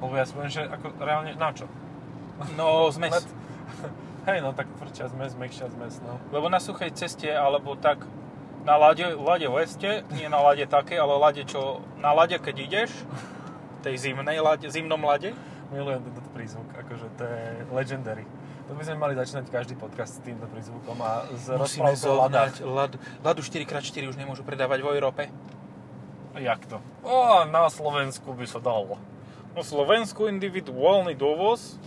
Lebo 0.00 0.12
ja 0.16 0.24
si 0.28 0.32
poviem, 0.36 0.52
že 0.52 0.62
ako 0.64 0.86
reálne 1.00 1.32
na 1.36 1.48
čo? 1.56 1.64
No, 2.56 2.88
zmes. 2.92 3.12
Let- 3.16 3.32
Hej, 4.30 4.46
no 4.46 4.54
tak 4.54 4.70
tvrdšia 4.78 5.10
zmes, 5.10 5.34
mekšia 5.34 5.66
zmes, 5.74 5.98
no. 6.06 6.22
Lebo 6.30 6.46
na 6.46 6.62
suchej 6.62 6.94
ceste, 6.94 7.26
alebo 7.26 7.74
tak 7.74 8.06
na 8.62 8.78
lade, 8.78 9.02
lade 9.18 9.50
leste, 9.50 10.06
nie 10.14 10.30
na 10.30 10.38
lade 10.38 10.62
také, 10.70 10.94
ale 11.02 11.18
lade 11.18 11.42
čo, 11.50 11.82
na 11.98 12.14
lade 12.14 12.38
keď 12.38 12.56
ideš, 12.62 12.90
tej 13.82 13.98
zimnej 13.98 14.38
lade, 14.38 14.70
zimnom 14.70 15.02
lade, 15.02 15.34
Milujem 15.70 16.02
tento 16.02 16.18
prízvuk, 16.34 16.66
akože 16.74 17.06
to 17.14 17.22
je 17.22 17.46
legendary. 17.70 18.26
To 18.66 18.74
by 18.74 18.82
sme 18.82 18.96
mali 18.98 19.14
začínať 19.14 19.54
každý 19.54 19.78
podcast 19.78 20.18
s 20.18 20.20
týmto 20.26 20.50
prízvukom 20.50 20.98
a 20.98 21.30
s 21.30 21.46
musíme 21.46 21.94
ladách. 21.94 22.02
zohnať 22.02 22.54
ladu. 22.66 22.96
Ladu 23.22 23.40
4x4 23.42 24.10
už 24.10 24.18
nemôžu 24.18 24.42
predávať 24.42 24.82
v 24.82 24.98
Európe. 24.98 25.22
Jak 26.34 26.66
to? 26.66 26.82
O, 27.06 27.46
na 27.46 27.70
Slovensku 27.70 28.34
by 28.34 28.46
sa 28.50 28.58
dalo. 28.58 28.98
Na 29.54 29.62
Slovensku 29.62 30.26
individuálny 30.26 31.14
dovoz 31.14 31.78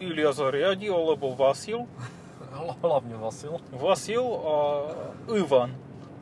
Ilia 0.00 0.32
zariadi, 0.32 0.88
alebo 0.88 1.32
Vasil. 1.34 1.86
Hlavne 2.84 3.16
Vasil. 3.20 3.60
Vasil 3.74 4.24
a 4.24 4.54
Ivan. 5.32 5.76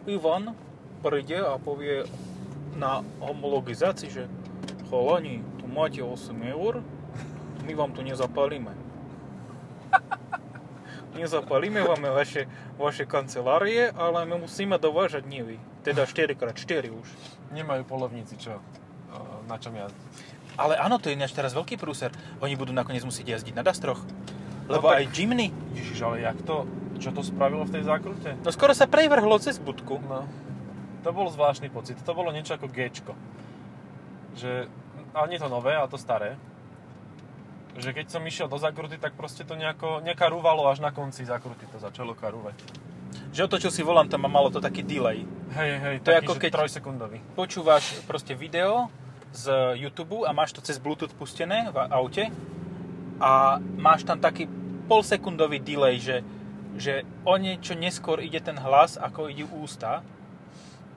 Ivan 0.09 0.57
príde 1.01 1.39
a 1.39 1.57
povie 1.61 2.05
na 2.75 3.03
homologizácii, 3.23 4.11
že 4.11 4.25
chalani, 4.89 5.43
tu 5.59 5.67
máte 5.67 6.01
8 6.03 6.33
eur, 6.55 6.81
my 7.67 7.73
vám 7.75 7.93
tu 7.93 8.01
nezapalíme. 8.03 8.73
Nezapalíme 11.19 11.83
vám 11.83 12.03
vaše, 12.15 12.47
vaše 12.79 13.03
kancelárie, 13.03 13.91
ale 13.91 14.23
my 14.25 14.47
musíme 14.47 14.79
dovážať 14.79 15.27
nie 15.27 15.43
vy. 15.43 15.57
Teda 15.83 16.07
4x4 16.07 16.95
už. 16.95 17.09
Nemajú 17.51 17.83
polovníci 17.89 18.39
čo, 18.39 18.63
na 19.51 19.57
čom 19.59 19.75
jazdiť. 19.75 20.38
Ale 20.59 20.75
áno, 20.75 20.99
to 20.99 21.09
je 21.09 21.15
ináč 21.15 21.31
teraz 21.33 21.55
veľký 21.55 21.79
prúser. 21.79 22.11
Oni 22.43 22.59
budú 22.59 22.75
nakoniec 22.75 23.07
musieť 23.07 23.39
jazdiť 23.39 23.55
na 23.55 23.63
Dastroch. 23.63 24.03
No 24.67 24.77
Lebo 24.77 24.91
tak- 24.91 24.99
aj 24.99 25.05
Jimny, 25.15 25.49
Ježiš, 25.73 26.03
ale 26.03 26.21
jak 26.21 26.43
to, 26.43 26.67
čo 26.99 27.15
to 27.15 27.23
spravilo 27.23 27.63
v 27.63 27.73
tej 27.73 27.83
zákrute? 27.87 28.31
no 28.37 28.51
skoro 28.51 28.75
sa 28.75 28.85
prevrhlo 28.85 29.39
cez 29.39 29.57
budku. 29.57 30.03
No, 30.03 30.27
to 31.01 31.15
bol 31.15 31.31
zvláštny 31.31 31.71
pocit. 31.71 31.97
To 32.03 32.13
bolo 32.13 32.29
niečo 32.29 32.53
ako 32.53 32.67
Gčko. 32.67 33.15
Že, 34.35 34.67
ale 35.15 35.27
nie 35.31 35.39
to 35.39 35.47
nové, 35.47 35.73
ale 35.73 35.87
to 35.87 35.97
staré. 35.97 36.35
Že 37.79 37.95
keď 37.95 38.07
som 38.11 38.23
išiel 38.27 38.51
do 38.51 38.59
zakruty, 38.59 38.99
tak 38.99 39.15
proste 39.15 39.47
to 39.47 39.55
nejako, 39.55 40.03
nekarúvalo 40.03 40.67
až 40.67 40.83
na 40.83 40.91
konci 40.91 41.23
zakruty 41.23 41.63
to 41.71 41.79
začalo 41.79 42.13
karúvať. 42.13 42.59
Že 43.31 43.47
otočil 43.47 43.71
si 43.71 43.81
volant 43.81 44.11
tam 44.11 44.27
a 44.27 44.29
malo 44.29 44.51
to 44.51 44.59
taký 44.59 44.83
delay. 44.83 45.23
Hej, 45.55 45.71
hej, 45.79 45.97
To 46.03 46.11
je 46.11 46.17
taký, 46.19 46.27
ako 46.27 46.35
že 46.35 46.41
keď- 46.43 46.53
trojsekundový. 46.53 47.19
Počúvaš 47.33 48.03
proste 48.05 48.35
video 48.35 48.91
z 49.33 49.77
YouTube 49.77 50.25
a 50.25 50.33
máš 50.33 50.57
to 50.57 50.65
cez 50.65 50.81
Bluetooth 50.81 51.13
pustené 51.13 51.69
v 51.69 51.77
aute 51.93 52.33
a 53.21 53.59
máš 53.77 54.07
tam 54.07 54.19
taký 54.19 54.49
polsekundový 54.89 55.61
delay, 55.61 56.01
že, 56.01 56.25
že 56.81 57.05
o 57.29 57.37
niečo 57.37 57.77
neskôr 57.77 58.25
ide 58.25 58.41
ten 58.41 58.57
hlas, 58.57 58.97
ako 58.97 59.29
ide 59.29 59.45
ústa. 59.45 60.01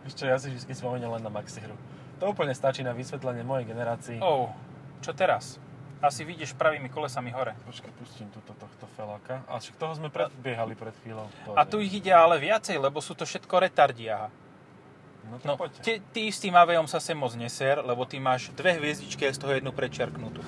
Víš 0.08 0.16
čo, 0.18 0.26
ja 0.26 0.40
si 0.40 0.50
vždy 0.50 0.74
spomeniem 0.74 1.12
len 1.20 1.22
na 1.22 1.30
Maxi 1.30 1.60
hru. 1.60 1.76
To 2.24 2.32
úplne 2.32 2.54
stačí 2.54 2.86
na 2.86 2.94
vysvetlenie 2.94 3.44
mojej 3.44 3.66
generácii. 3.68 4.18
Oh, 4.22 4.54
čo 5.02 5.12
teraz? 5.12 5.58
Asi 6.02 6.26
vyjdeš 6.26 6.58
pravými 6.58 6.90
kolesami 6.90 7.30
hore. 7.30 7.54
Počkaj, 7.66 7.94
pustím 8.02 8.26
túto 8.34 8.58
tohto 8.58 8.86
feláka. 8.98 9.46
A 9.46 9.62
však 9.62 9.78
toho 9.78 9.94
sme 9.94 10.10
predbiehali 10.10 10.74
pred 10.74 10.98
chvíľou. 11.06 11.30
A 11.54 11.62
tu 11.62 11.78
ich 11.78 11.94
ide 11.94 12.10
ale 12.10 12.42
viacej, 12.42 12.82
lebo 12.82 12.98
sú 13.02 13.14
to 13.14 13.22
všetko 13.22 13.62
retardia. 13.62 14.34
No, 15.32 15.56
No, 15.56 15.56
ty, 15.80 16.04
ty 16.12 16.28
s 16.28 16.44
tým 16.44 16.52
Avejom 16.52 16.86
sa 16.92 17.00
sem 17.00 17.16
moc 17.16 17.32
neser, 17.40 17.80
lebo 17.80 18.04
ty 18.04 18.20
máš 18.20 18.52
dve 18.52 18.76
hviezdičky 18.76 19.24
a 19.24 19.32
z 19.32 19.40
toho 19.40 19.56
jednu 19.56 19.72
prečiarknutú. 19.72 20.44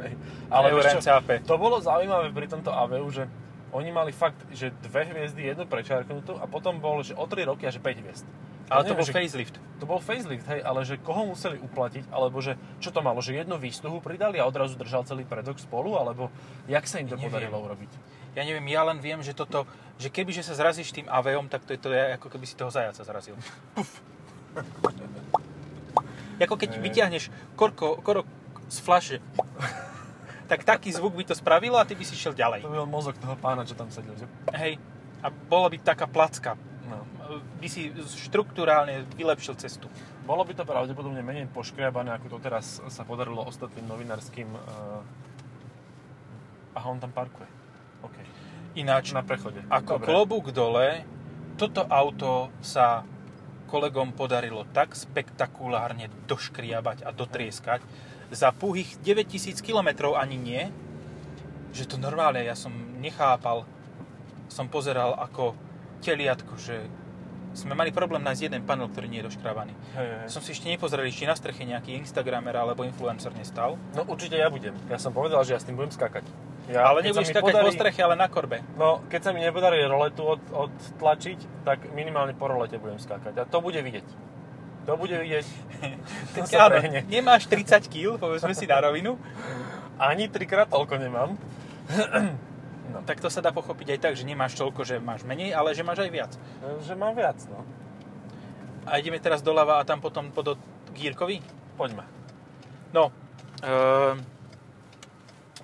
Hej. 0.00 0.16
Ale 0.48 0.72
vieš 0.72 0.98
čo, 0.98 1.00
CAP. 1.04 1.44
to 1.44 1.54
bolo 1.60 1.78
zaujímavé 1.78 2.32
pri 2.32 2.48
tomto 2.48 2.72
AVU, 2.72 3.12
že 3.12 3.28
oni 3.72 3.88
mali 3.88 4.12
fakt, 4.12 4.36
že 4.52 4.72
dve 4.84 5.08
hviezdy, 5.08 5.48
jednu 5.48 5.64
prečarknutú 5.64 6.36
a 6.36 6.44
potom 6.44 6.76
bol, 6.76 7.00
že 7.00 7.16
o 7.16 7.24
3 7.24 7.48
roky 7.48 7.64
až 7.64 7.80
5 7.80 8.00
hviezd. 8.04 8.26
Ale 8.68 8.88
to 8.88 8.92
neviem, 8.92 9.00
bol 9.00 9.08
že- 9.08 9.16
facelift. 9.16 9.56
To 9.80 9.84
bol 9.84 10.00
facelift, 10.00 10.46
hej, 10.48 10.60
ale 10.62 10.80
že 10.86 10.96
koho 10.96 11.26
museli 11.28 11.58
uplatiť, 11.58 12.08
alebo 12.08 12.38
že 12.40 12.54
čo 12.78 12.88
to 12.94 13.02
malo, 13.02 13.18
že 13.20 13.34
jednu 13.36 13.58
výstuhu 13.58 13.98
pridali 14.00 14.38
a 14.38 14.46
odrazu 14.48 14.78
držal 14.78 15.04
celý 15.04 15.26
predok 15.28 15.58
spolu, 15.58 15.98
alebo 15.98 16.30
jak 16.70 16.86
sa 16.86 17.02
im 17.02 17.08
to 17.10 17.18
Neviem. 17.18 17.28
podarilo 17.28 17.58
urobiť? 17.58 17.90
Ja 18.32 18.48
neviem, 18.48 18.64
ja 18.72 18.80
len 18.86 18.96
viem, 19.02 19.20
že 19.20 19.36
toto, 19.36 19.68
že 20.00 20.08
keby 20.08 20.32
že 20.32 20.40
sa 20.46 20.56
zrazíš 20.56 20.88
tým 20.94 21.04
Aveom, 21.04 21.52
tak 21.52 21.68
to 21.68 21.76
je 21.76 21.80
to 21.80 21.92
ako 21.92 22.32
keby 22.32 22.48
si 22.48 22.56
toho 22.56 22.72
zajaca 22.72 23.02
zrazil. 23.04 23.36
Puf. 23.76 24.00
Ako 26.42 26.58
keď 26.58 26.74
Hej. 26.74 26.82
vyťahneš 26.82 27.24
korko, 27.54 28.02
korok 28.02 28.26
z 28.66 28.78
flaše, 28.82 29.16
tak 30.50 30.66
taký 30.66 30.90
zvuk 30.90 31.14
by 31.14 31.24
to 31.24 31.34
spravilo 31.38 31.78
a 31.78 31.86
ty 31.86 31.94
by 31.94 32.02
si 32.02 32.18
šiel 32.18 32.34
ďalej. 32.34 32.66
To 32.66 32.72
byl 32.72 32.86
mozog 32.86 33.14
toho 33.18 33.36
pána, 33.38 33.62
čo 33.64 33.78
tam 33.78 33.88
sedel, 33.94 34.18
že? 34.18 34.26
Hej. 34.52 34.82
A 35.22 35.30
bola 35.30 35.70
by 35.70 35.78
taká 35.78 36.10
placka. 36.10 36.58
No. 36.90 37.06
By 37.62 37.68
si 37.70 37.94
štruktúrálne 38.26 39.06
vylepšil 39.14 39.54
cestu. 39.54 39.86
Bolo 40.26 40.42
by 40.42 40.52
to 40.58 40.66
pravdepodobne 40.66 41.22
menej 41.22 41.46
poškriabané, 41.46 42.10
ako 42.18 42.36
to 42.36 42.38
teraz 42.42 42.82
sa 42.90 43.06
podarilo 43.06 43.46
ostatným 43.46 43.86
novinárským... 43.86 44.50
Uh... 44.50 45.00
Aha, 46.74 46.86
on 46.90 46.98
tam 46.98 47.14
parkuje. 47.14 47.46
OK. 48.02 48.16
Ináč, 48.74 49.14
Na 49.14 49.22
prechode. 49.22 49.62
ako 49.70 50.00
Dobre. 50.00 50.06
klobúk 50.10 50.44
dole, 50.50 51.06
toto 51.54 51.86
auto 51.86 52.50
sa 52.64 53.06
kolegom 53.72 54.12
podarilo 54.12 54.68
tak 54.76 54.92
spektakulárne 54.92 56.12
doškriabať 56.28 57.08
a 57.08 57.10
dotrieskať 57.16 57.80
za 58.28 58.52
púhých 58.52 59.00
9000 59.00 59.56
km 59.64 60.12
ani 60.12 60.36
nie, 60.36 60.62
že 61.72 61.88
to 61.88 61.96
normálne, 61.96 62.44
ja 62.44 62.52
som 62.52 62.72
nechápal, 63.00 63.64
som 64.52 64.68
pozeral 64.68 65.16
ako 65.16 65.56
teliatko, 66.04 66.60
že 66.60 66.84
sme 67.52 67.76
mali 67.76 67.92
problém 67.92 68.24
nájsť 68.24 68.48
jeden 68.48 68.64
panel, 68.64 68.88
ktorý 68.88 69.12
nie 69.12 69.20
je. 69.20 69.76
Hej, 69.92 70.08
hej. 70.08 70.28
Som 70.28 70.40
si 70.40 70.56
ešte 70.56 70.72
nepozrel, 70.72 71.04
či 71.12 71.28
na 71.28 71.36
streche 71.36 71.68
nejaký 71.68 71.96
Instagramer 72.00 72.56
alebo 72.56 72.84
influencer 72.84 73.32
nestal. 73.36 73.76
No 73.92 74.08
určite 74.08 74.40
ja 74.40 74.48
budem. 74.48 74.72
Ja 74.88 74.96
som 74.96 75.12
povedal, 75.12 75.44
že 75.44 75.52
ja 75.56 75.60
s 75.60 75.68
tým 75.68 75.76
budem 75.76 75.92
skákať. 75.92 76.24
Ja, 76.70 76.94
ale 76.94 77.02
nebudeš 77.02 77.34
skakať 77.34 77.54
po 77.58 77.74
streche, 77.74 78.00
ale 78.06 78.14
na 78.14 78.30
korbe. 78.30 78.62
No, 78.78 79.02
keď 79.10 79.20
sa 79.26 79.30
mi 79.34 79.42
nepodarí 79.42 79.82
roletu 79.82 80.22
od, 80.22 80.42
odtlačiť, 80.54 81.66
tak 81.66 81.90
minimálne 81.90 82.38
po 82.38 82.46
rolete 82.46 82.78
budem 82.78 83.02
skákať. 83.02 83.34
A 83.34 83.42
to 83.42 83.58
bude 83.58 83.82
vidieť. 83.82 84.06
To 84.86 84.94
bude 84.94 85.14
vidieť. 85.14 85.46
To 86.38 86.46
sa 86.46 86.70
áno, 86.70 86.78
prehne. 86.78 87.02
nemáš 87.10 87.50
30 87.50 87.90
kg, 87.90 88.14
povedzme 88.18 88.54
si 88.54 88.70
na 88.70 88.78
rovinu, 88.78 89.18
Ani 89.98 90.30
trikrát 90.30 90.70
toľko 90.70 90.98
nemám. 90.98 91.34
no, 92.94 92.98
tak 93.06 93.18
to 93.18 93.30
sa 93.30 93.42
dá 93.42 93.50
pochopiť 93.50 93.94
aj 93.94 93.98
tak, 93.98 94.14
že 94.14 94.26
nemáš 94.26 94.54
toľko, 94.58 94.86
že 94.86 94.96
máš 95.02 95.26
menej, 95.26 95.54
ale 95.54 95.74
že 95.74 95.82
máš 95.86 96.02
aj 96.06 96.10
viac. 96.10 96.32
Že 96.86 96.94
mám 96.94 97.14
viac, 97.14 97.38
no. 97.50 97.62
A 98.86 98.98
ideme 98.98 99.22
teraz 99.22 99.42
doľava 99.42 99.78
a 99.78 99.86
tam 99.86 100.02
potom 100.02 100.34
pod 100.34 100.58
Gírkovi? 100.94 101.38
Poďme. 101.78 102.02
No, 102.90 103.14
ehm, 103.62 104.26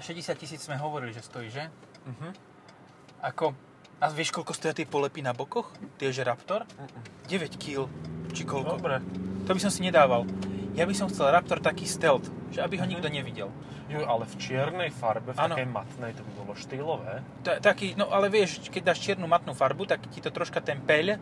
60 0.01 0.35
tisíc 0.35 0.61
sme 0.61 0.77
hovorili, 0.77 1.11
že 1.11 1.21
stojí, 1.21 1.49
že? 1.49 1.69
Mhm. 2.05 2.29
Ako, 3.21 3.51
a 3.99 4.07
vieš, 4.09 4.31
koľko 4.31 4.53
stoja 4.53 4.73
tie 4.73 4.85
polepy 4.85 5.21
na 5.21 5.33
bokoch? 5.33 5.75
Tie, 5.99 6.09
že 6.09 6.23
Raptor? 6.23 6.63
9 7.27 7.55
kg, 7.55 7.91
či 8.31 8.43
koľko? 8.43 8.79
Dobre. 8.79 9.03
To 9.45 9.51
by 9.51 9.61
som 9.61 9.69
si 9.69 9.81
nedával. 9.81 10.23
Ja 10.73 10.85
by 10.85 10.95
som 10.95 11.07
chcel 11.07 11.29
Raptor 11.29 11.59
taký 11.59 11.83
stealth, 11.85 12.25
že 12.49 12.61
aby 12.61 12.79
ho 12.79 12.85
Mhm. 12.85 12.91
nikto 12.91 13.09
nevidel. 13.09 13.51
Jo, 13.89 14.05
ale 14.05 14.23
v 14.23 14.37
čiernej 14.37 14.91
farbe, 14.91 15.33
v 15.33 15.39
Áno. 15.39 15.57
takej 15.57 15.67
matnej, 15.67 16.13
to 16.13 16.21
by 16.23 16.33
bolo 16.37 16.53
štýlové. 16.55 17.25
Ta- 17.43 17.59
taký, 17.59 17.97
no 17.97 18.07
ale 18.07 18.29
vieš, 18.29 18.61
keď 18.63 18.83
dáš 18.87 19.01
čiernu 19.01 19.25
matnú 19.25 19.51
farbu, 19.51 19.89
tak 19.89 20.05
ti 20.07 20.21
to 20.21 20.29
troška 20.29 20.61
ten 20.61 20.79
peľ 20.79 21.17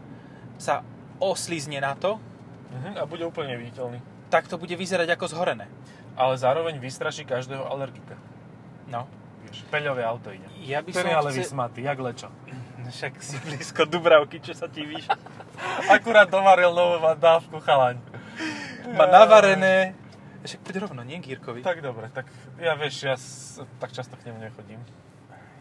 sa 0.56 0.82
oslizne 1.16 1.78
na 1.78 1.94
to, 1.94 2.18
Mhm. 2.66 2.98
A 2.98 3.06
bude 3.06 3.22
úplne 3.22 3.54
neviditeľný. 3.56 4.02
tak 4.28 4.48
to 4.48 4.58
bude 4.58 4.74
vyzerať 4.74 5.08
ako 5.08 5.30
zhorené. 5.30 5.70
Ale 6.18 6.34
zároveň 6.34 6.76
vystraší 6.76 7.22
každého 7.24 7.62
alergika. 7.62 8.18
No. 8.86 9.06
Vieš, 9.46 9.62
peľové 9.70 10.02
auto 10.02 10.30
ide. 10.30 10.46
Ja 10.62 10.82
by 10.82 10.90
Ten 10.90 11.06
som 11.06 11.14
ale 11.14 11.30
chce- 11.30 11.40
vysmatý, 11.42 11.80
jak 11.82 11.98
lečo. 11.98 12.28
Však 12.86 13.18
si 13.18 13.36
blízko 13.42 13.82
Dubravky, 13.82 14.38
čo 14.38 14.54
sa 14.54 14.70
ti 14.70 14.86
víš. 14.86 15.10
Akurát 15.94 16.30
dovaril 16.30 16.70
novú 16.70 17.02
dávku 17.18 17.58
chalaň. 17.58 17.98
Má 18.94 19.06
navarené, 19.06 19.94
Však 20.46 20.62
poď 20.62 20.86
rovno, 20.86 21.02
nie 21.02 21.18
k 21.18 21.34
Jirkovi. 21.34 21.66
Tak 21.66 21.82
dobre, 21.82 22.06
tak 22.14 22.30
ja 22.62 22.78
vieš, 22.78 23.02
ja 23.02 23.18
s, 23.18 23.58
tak 23.82 23.90
často 23.90 24.14
k 24.14 24.30
nemu 24.30 24.38
nechodím. 24.46 24.78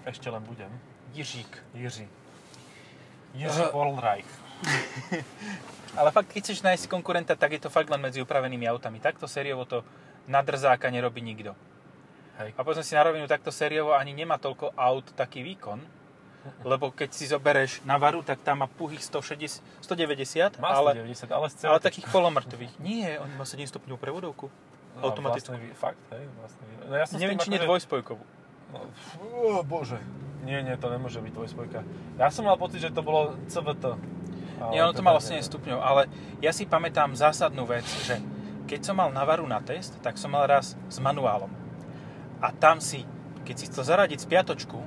Ešte 0.06 0.30
len 0.30 0.46
budem. 0.46 0.70
Jiřík. 1.18 1.50
Jiří. 1.74 2.06
Jiří 3.34 3.62
Uh, 3.66 3.74
Polreich. 3.74 4.30
Ale 6.00 6.12
fakt, 6.14 6.30
keď 6.30 6.42
chceš 6.44 6.62
nájsť 6.62 6.86
konkurenta, 6.86 7.34
tak 7.34 7.58
je 7.58 7.66
to 7.66 7.74
fakt 7.74 7.90
len 7.90 7.98
medzi 7.98 8.22
upravenými 8.22 8.70
autami. 8.70 9.02
Takto 9.02 9.26
sériovo 9.26 9.66
to 9.66 9.82
na 10.30 10.46
drzáka 10.46 10.94
nerobí 10.94 11.24
nikto. 11.26 11.58
Hej. 12.36 12.52
A 12.52 12.62
povedzme 12.62 12.84
si 12.84 12.94
na 12.94 13.04
rovinu, 13.04 13.24
takto 13.26 13.48
sériovo 13.48 13.96
ani 13.96 14.12
nemá 14.12 14.36
toľko 14.36 14.76
aut 14.76 15.08
taký 15.14 15.40
výkon, 15.42 15.80
lebo 16.62 16.92
keď 16.92 17.10
si 17.10 17.26
zobereš 17.26 17.82
Navaru, 17.82 18.22
tak 18.22 18.44
tam 18.44 18.62
má 18.62 18.68
puhých 18.68 19.02
160, 19.02 19.64
190, 19.82 20.60
Má 20.60 20.70
ale, 20.70 20.94
190, 20.94 21.32
ale 21.32 21.46
z 21.50 21.54
ale 21.64 21.80
takých 21.80 22.06
polomrtvých. 22.12 22.78
Nie, 22.78 23.18
on 23.18 23.34
má 23.34 23.48
7 23.48 23.66
stupňov 23.66 23.98
prevodovku. 23.98 24.52
automatickú. 24.96 25.52
Vlastne, 25.52 25.60
vý- 25.60 25.76
fakt, 25.76 26.00
hej, 26.14 26.24
vý- 26.24 26.88
No 26.88 26.96
ja 26.96 27.04
som 27.04 27.20
Neviem, 27.20 27.36
či 27.36 27.50
nie 27.50 27.60
akože- 27.60 27.68
dvojspojkovú. 27.68 28.24
No, 28.72 28.80
fú, 28.94 29.26
bože. 29.64 30.00
Nie, 30.46 30.62
nie, 30.62 30.78
to 30.78 30.88
nemôže 30.88 31.20
byť 31.20 31.34
dvojspojka. 31.34 31.80
Ja 32.16 32.30
som 32.30 32.46
mal 32.46 32.56
pocit, 32.56 32.80
že 32.80 32.94
to 32.94 33.02
bolo 33.02 33.34
CVT. 33.48 33.98
Ale 34.56 34.70
Nie, 34.72 34.86
ono 34.86 34.94
to 34.94 35.02
teda 35.02 35.08
malo 35.08 35.20
nie. 35.20 35.28
7 35.36 35.44
stupňov, 35.44 35.80
ale 35.82 36.02
ja 36.40 36.54
si 36.54 36.64
pamätám 36.64 37.12
zásadnú 37.12 37.66
vec, 37.66 37.84
že 38.06 38.22
keď 38.66 38.86
som 38.86 38.96
mal 38.96 39.10
Navaru 39.10 39.44
na 39.44 39.60
test, 39.60 39.98
tak 40.00 40.16
som 40.16 40.30
mal 40.30 40.46
raz 40.46 40.78
s 40.88 40.98
manuálom. 41.02 41.50
A 42.38 42.52
tam 42.52 42.78
si, 42.78 43.04
keď 43.44 43.56
si 43.56 43.66
chcel 43.66 43.84
zaradiť 43.86 44.20
spiatočku, 44.20 44.80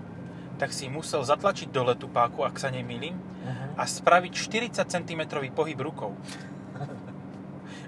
tak 0.56 0.70
si 0.70 0.86
musel 0.86 1.22
zatlačiť 1.22 1.68
dole 1.68 1.94
tú 1.94 2.06
páku, 2.06 2.42
ak 2.42 2.56
sa 2.56 2.68
nemýlim, 2.68 3.14
Mhm. 3.38 3.66
a 3.74 3.82
spraviť 3.82 4.32
40 4.34 4.84
cm 4.84 5.22
pohyb 5.50 5.78
rukou. 5.78 6.12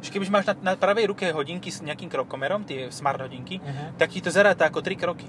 Že 0.01 0.09
kebyže 0.09 0.33
máš 0.33 0.47
na, 0.47 0.55
na 0.63 0.73
pravej 0.75 1.11
ruke 1.11 1.29
hodinky 1.29 1.69
s 1.69 1.83
nejakým 1.83 2.09
krokomerom, 2.09 2.63
tie 2.63 2.89
smart 2.89 3.21
hodinky, 3.21 3.59
Mhm. 3.59 3.99
tak 3.99 4.11
ti 4.11 4.23
to 4.23 4.31
zaráta 4.31 4.65
ako 4.65 4.81
3 4.81 4.97
kroky. 4.97 5.29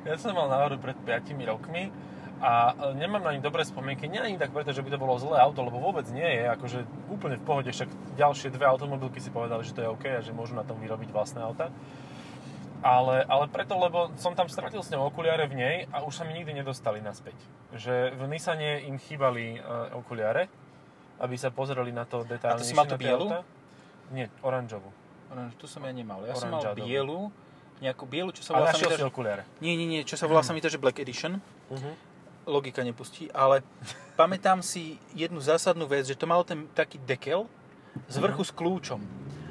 Ja 0.00 0.16
som 0.16 0.32
mal 0.32 0.48
Navaru 0.48 0.80
pred 0.80 0.96
5 0.96 1.44
rokmi 1.44 1.92
a 2.40 2.72
e, 2.72 2.96
nemám 2.96 3.20
na 3.20 3.36
ňu 3.36 3.44
dobré 3.44 3.62
spomienky. 3.68 4.08
Nie 4.08 4.24
ani 4.24 4.40
tak 4.40 4.56
preto, 4.56 4.72
že 4.72 4.80
by 4.80 4.96
to 4.96 4.98
bolo 4.98 5.20
zlé 5.20 5.36
auto, 5.38 5.60
lebo 5.60 5.76
vôbec 5.76 6.08
nie 6.08 6.24
je. 6.24 6.44
Akože 6.48 6.78
úplne 7.12 7.36
v 7.36 7.44
pohode, 7.44 7.68
však 7.68 7.88
ďalšie 8.16 8.48
dve 8.48 8.64
automobilky 8.64 9.20
si 9.20 9.28
povedali, 9.28 9.60
že 9.60 9.76
to 9.76 9.84
je 9.84 9.92
OK 9.92 10.04
a 10.08 10.24
že 10.24 10.32
môžu 10.32 10.56
na 10.56 10.64
tom 10.64 10.80
vyrobiť 10.80 11.12
vlastné 11.12 11.44
auta. 11.44 11.68
Ale, 12.80 13.28
ale 13.28 13.44
preto, 13.52 13.76
lebo 13.76 14.08
som 14.16 14.32
tam 14.32 14.48
stratil 14.48 14.80
s 14.80 14.88
ňou 14.88 15.12
okuliare 15.12 15.44
v 15.44 15.54
nej 15.54 15.76
a 15.92 16.00
už 16.00 16.16
sa 16.16 16.24
mi 16.24 16.32
nikdy 16.32 16.64
nedostali 16.64 17.04
naspäť. 17.04 17.36
Že 17.76 18.16
v 18.16 18.22
Nissane 18.24 18.88
im 18.88 18.96
chýbali 18.96 19.60
uh, 19.60 20.00
okuliare, 20.00 20.48
aby 21.20 21.36
sa 21.36 21.52
pozreli 21.52 21.92
na 21.92 22.08
to 22.08 22.24
A 22.24 22.24
to 22.24 22.32
detailnejšie. 22.32 22.72
si 22.72 22.72
mal 22.72 22.88
tú 22.88 22.96
bielu? 22.96 23.28
auta. 23.28 23.44
Nie, 24.16 24.32
oranžovú. 24.40 24.88
Oranž, 25.28 25.60
tu 25.60 25.68
som 25.68 25.84
ja 25.84 25.92
nemal. 25.92 26.24
Ja 26.24 26.32
som 26.40 26.48
mal 26.48 26.64
bielu, 26.72 27.28
nejakú 27.84 28.04
bielu, 28.04 28.32
čo 28.32 28.44
sa 28.44 28.56
volá 28.56 28.72
našiel 28.72 28.92
sa 28.92 28.96
mi 28.96 29.00
si 29.00 29.08
okuliare. 29.08 29.42
Nie, 29.60 29.72
nie, 29.76 29.88
nie, 29.88 30.00
čo 30.04 30.16
sa 30.16 30.24
volá 30.28 30.44
sa 30.44 30.52
mi 30.52 30.60
to, 30.60 30.68
že 30.68 30.76
Black 30.76 31.00
Edition. 31.00 31.40
Uh-huh. 31.72 31.94
Logika 32.50 32.82
nepustí, 32.82 33.30
ale 33.30 33.62
pamätám 34.18 34.60
si 34.60 34.98
jednu 35.14 35.38
zásadnú 35.38 35.86
vec, 35.86 36.04
že 36.04 36.18
to 36.18 36.26
malo 36.26 36.42
ten 36.42 36.66
taký 36.74 36.98
dekel 37.06 37.46
z 38.10 38.16
vrchu 38.18 38.42
s 38.42 38.52
kľúčom. 38.52 39.00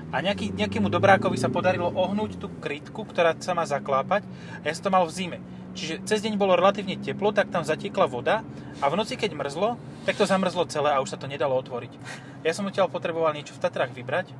A 0.09 0.25
nejaký, 0.25 0.49
nejakému 0.57 0.89
dobrákovi 0.89 1.37
sa 1.37 1.53
podarilo 1.53 1.93
ohnúť 1.93 2.41
tú 2.41 2.49
krytku, 2.49 3.05
ktorá 3.05 3.37
sa 3.37 3.53
má 3.53 3.61
zaklápať 3.61 4.25
a 4.61 4.65
ja 4.65 4.73
som 4.73 4.89
to 4.89 4.95
mal 4.95 5.05
v 5.05 5.13
zime. 5.13 5.39
Čiže 5.77 6.01
cez 6.01 6.25
deň 6.25 6.33
bolo 6.33 6.57
relatívne 6.57 6.97
teplo, 6.97 7.29
tak 7.29 7.53
tam 7.53 7.61
zatiekla 7.61 8.09
voda 8.09 8.41
a 8.81 8.85
v 8.89 8.97
noci, 8.97 9.13
keď 9.13 9.37
mrzlo, 9.37 9.77
tak 10.09 10.17
to 10.17 10.25
zamrzlo 10.25 10.65
celé 10.65 10.89
a 10.89 11.01
už 11.01 11.13
sa 11.13 11.19
to 11.21 11.29
nedalo 11.29 11.53
otvoriť. 11.61 11.93
Ja 12.41 12.57
som 12.57 12.65
odtiaľ 12.65 12.89
potreboval 12.89 13.37
niečo 13.37 13.53
v 13.53 13.61
Tatrách 13.61 13.93
vybrať 13.93 14.33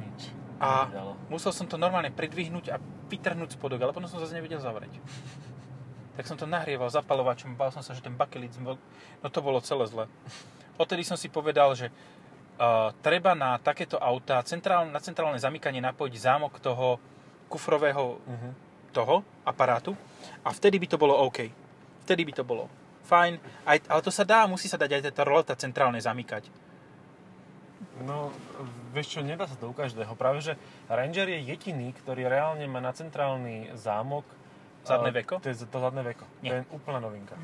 Nič. 0.00 0.32
a 0.56 0.88
Nedalo. 0.88 1.12
musel 1.28 1.52
som 1.52 1.68
to 1.68 1.76
normálne 1.76 2.08
pridvihnúť 2.16 2.72
a 2.72 2.80
vytrhnúť 3.12 3.60
spodok, 3.60 3.84
ale 3.84 3.92
potom 3.92 4.08
som 4.08 4.16
zase 4.16 4.32
nevedel 4.32 4.58
zavrieť. 4.58 4.96
Tak 6.16 6.24
som 6.24 6.40
to 6.40 6.48
nahrieval 6.48 6.88
zapalovačom, 6.88 7.54
bál 7.54 7.70
som 7.70 7.84
sa, 7.84 7.92
že 7.92 8.00
ten 8.00 8.16
bakelit, 8.16 8.56
no 8.58 9.28
to 9.28 9.40
bolo 9.44 9.60
celé 9.60 9.84
zle. 9.86 10.04
Odtedy 10.80 11.04
som 11.04 11.20
si 11.20 11.28
povedal, 11.28 11.76
že 11.76 11.92
uh, 11.92 12.92
treba 13.04 13.36
na 13.36 13.60
takéto 13.60 14.00
autá 14.00 14.40
centrál, 14.44 14.88
na 14.88 15.00
centrálne 15.00 15.36
zamykanie 15.36 15.84
napojiť 15.84 16.14
zámok 16.16 16.56
toho 16.58 16.96
kufrového 17.52 18.18
Uh-huh. 18.18 18.52
toho 18.96 19.20
aparátu 19.44 19.92
a 20.40 20.50
vtedy 20.56 20.80
by 20.80 20.88
to 20.88 20.96
bolo 20.96 21.12
OK. 21.28 21.52
Vtedy 22.08 22.24
by 22.24 22.32
to 22.32 22.48
bolo 22.48 22.64
fajn, 23.06 23.36
aj, 23.68 23.86
ale 23.86 24.00
to 24.00 24.10
sa 24.10 24.24
dá, 24.24 24.48
musí 24.48 24.66
sa 24.66 24.80
dať 24.80 24.98
aj 24.98 25.14
tá 25.14 25.22
roleta 25.22 25.54
centrálne 25.54 26.00
zamykať. 26.00 26.48
No, 28.02 28.32
vieš 28.92 29.16
čo, 29.16 29.20
nedá 29.24 29.44
sa 29.44 29.56
to 29.56 29.68
u 29.68 29.74
každého. 29.76 30.12
Práve, 30.16 30.40
že 30.44 30.56
Ranger 30.88 31.28
je 31.28 31.48
jediný, 31.48 31.92
ktorý 31.92 32.28
reálne 32.28 32.64
má 32.68 32.80
na 32.80 32.92
centrálny 32.92 33.72
zámok 33.76 34.24
Zadné 34.86 35.10
veko? 35.12 35.34
To 35.36 35.46
je 35.46 35.56
to 35.58 35.78
zadné 35.78 36.02
veko. 36.04 36.24
Nie. 36.40 36.50
To 36.50 36.54
je 36.56 36.62
úplná 36.72 36.98
novinka. 36.98 37.34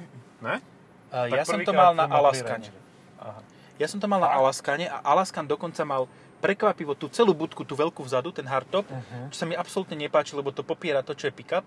Ne? 0.40 0.62
Uh, 1.11 1.26
Tak 1.26 1.35
ja 1.35 1.44
som 1.44 1.61
to 1.61 1.72
mal 1.72 1.92
na 1.92 2.07
Alaskane. 2.07 2.70
Aha. 3.18 3.40
Ja 3.76 3.87
som 3.87 3.98
to 3.98 4.07
mal 4.07 4.18
na 4.18 4.31
Alaskane 4.31 4.87
a 4.87 5.02
Alaskan 5.02 5.44
dokonca 5.44 5.83
mal 5.83 6.07
prekvapivo 6.38 6.94
tú 6.94 7.07
celú 7.07 7.31
budku, 7.33 7.62
tú 7.62 7.74
veľkú 7.74 8.02
vzadu, 8.02 8.31
ten 8.31 8.42
hardtop, 8.44 8.83
Uh-huh. 8.85 9.26
čo 9.31 9.42
sa 9.42 9.46
mi 9.46 9.55
absolútne 9.55 9.94
nepáči, 9.94 10.35
lebo 10.35 10.50
to 10.50 10.62
popiera 10.62 10.98
to, 10.98 11.14
čo 11.14 11.26
je 11.26 11.33
pick-up. 11.33 11.62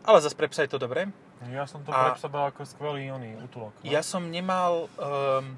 Ale 0.00 0.20
zase 0.20 0.32
pre 0.32 0.48
psa 0.48 0.64
je 0.64 0.72
to 0.72 0.78
dobré. 0.78 1.08
Ja 1.50 1.64
som 1.64 1.84
to 1.84 1.90
A- 1.90 2.12
pre 2.12 2.16
psa 2.16 2.28
bol 2.30 2.46
ako 2.46 2.64
skvelý 2.64 3.10
oný 3.10 3.36
útulok. 3.38 3.76
No. 3.76 3.84
Ja 3.84 4.00
som 4.00 4.30
nemal 4.30 4.88
um, 4.96 5.56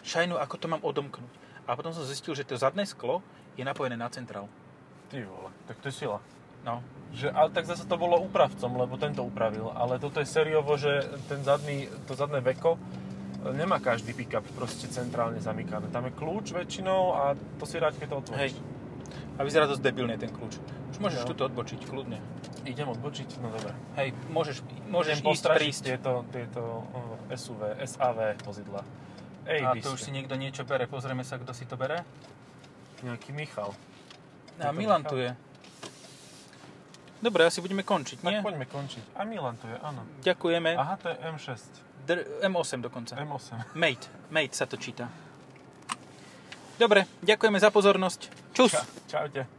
šajnu, 0.00 0.36
ako 0.36 0.54
to 0.56 0.66
mám 0.66 0.80
odomknúť. 0.80 1.28
A 1.64 1.76
potom 1.76 1.92
som 1.92 2.00
zistil, 2.02 2.32
že 2.32 2.46
to 2.46 2.56
zadné 2.56 2.84
sklo 2.84 3.20
je 3.52 3.62
napojené 3.62 3.92
na 3.94 4.08
centrál. 4.08 4.48
Ty 5.08 5.20
vole, 5.24 5.52
tak 5.66 5.76
to 5.78 5.92
je 5.92 6.04
sila. 6.04 6.24
No. 6.62 6.82
Že, 7.10 7.30
ale 7.30 7.48
tak 7.50 7.64
zase 7.64 7.82
to 7.82 7.96
bolo 7.96 8.20
úpravcom, 8.20 8.76
lebo 8.76 8.94
tento 8.94 9.20
upravil. 9.20 9.70
Ale 9.70 9.96
toto 9.96 10.20
je 10.20 10.28
sériovo, 10.28 10.76
že 10.76 11.00
ten 11.24 11.40
zadný, 11.40 11.88
to 12.04 12.12
zadné 12.12 12.38
veko 12.38 12.76
e, 12.76 12.78
nemá 13.50 13.78
každý 13.78 14.12
pick-up 14.12 14.44
proste 14.52 14.86
centrálne 14.86 15.38
zamykané. 15.38 15.88
Tam 15.88 16.04
je 16.04 16.12
kľúč 16.12 16.52
väčšinou 16.52 17.00
a 17.12 17.22
to 17.56 17.64
si 17.64 17.76
rád, 17.76 17.96
keď 17.96 18.08
to 18.08 18.16
otvoríš. 18.22 18.52
Hej. 18.52 18.52
A 19.34 19.40
vyzerá 19.40 19.64
dosť 19.64 19.82
debilne 19.82 20.14
ten 20.14 20.28
kľúč. 20.28 20.60
Už 20.88 20.98
môžeš 20.98 21.22
No. 21.22 21.28
tuto 21.30 21.48
odbočiť, 21.48 21.80
kľudne. 21.82 22.20
Idem 22.66 22.88
odbočiť? 22.88 23.40
No 23.40 23.48
dobre. 23.48 23.72
Hej, 23.94 24.12
môžeš, 24.28 24.60
môžeš 24.84 25.16
Idem 25.16 25.32
ísť 25.32 25.44
prísť. 25.48 25.82
tieto, 25.86 26.12
tieto 26.28 26.60
uh, 26.84 27.32
SUV, 27.32 27.72
SAV 27.80 28.36
vozidla. 28.42 28.84
Ej, 29.48 29.64
A 29.64 29.72
to 29.80 29.96
už 29.96 30.00
si 30.02 30.12
niekto 30.12 30.36
niečo 30.36 30.60
bere. 30.62 30.84
Pozrieme 30.84 31.24
sa, 31.24 31.40
kto 31.40 31.56
si 31.56 31.64
to 31.64 31.80
bere. 31.80 32.04
Nejaký 33.00 33.32
Michal. 33.32 33.72
A 34.60 34.74
Milan 34.76 35.00
Michal? 35.00 35.08
tu 35.08 35.16
je. 35.16 35.30
Dobre, 37.18 37.42
asi 37.42 37.58
budeme 37.58 37.82
končiť, 37.82 38.18
Tak 38.18 38.30
nie? 38.30 38.38
poďme 38.40 38.64
končiť. 38.64 39.18
A 39.18 39.26
Milan 39.26 39.58
tu 39.58 39.66
je, 39.66 39.74
áno. 39.76 40.06
Ďakujeme. 40.22 40.70
Aha, 40.72 40.94
to 40.96 41.06
je 41.08 41.16
M6. 41.18 41.50
Dr- 42.06 42.26
M8 42.40 42.78
dokonca. 42.80 43.18
M8. 43.18 43.74
Mate. 43.74 44.06
Mate 44.30 44.54
sa 44.54 44.64
to 44.64 44.76
číta. 44.76 45.10
Dobre, 46.78 47.10
ďakujeme 47.20 47.58
za 47.58 47.68
pozornosť. 47.68 48.20
Čus! 48.54 48.70
Ča, 48.70 48.86
čaute. 49.10 49.57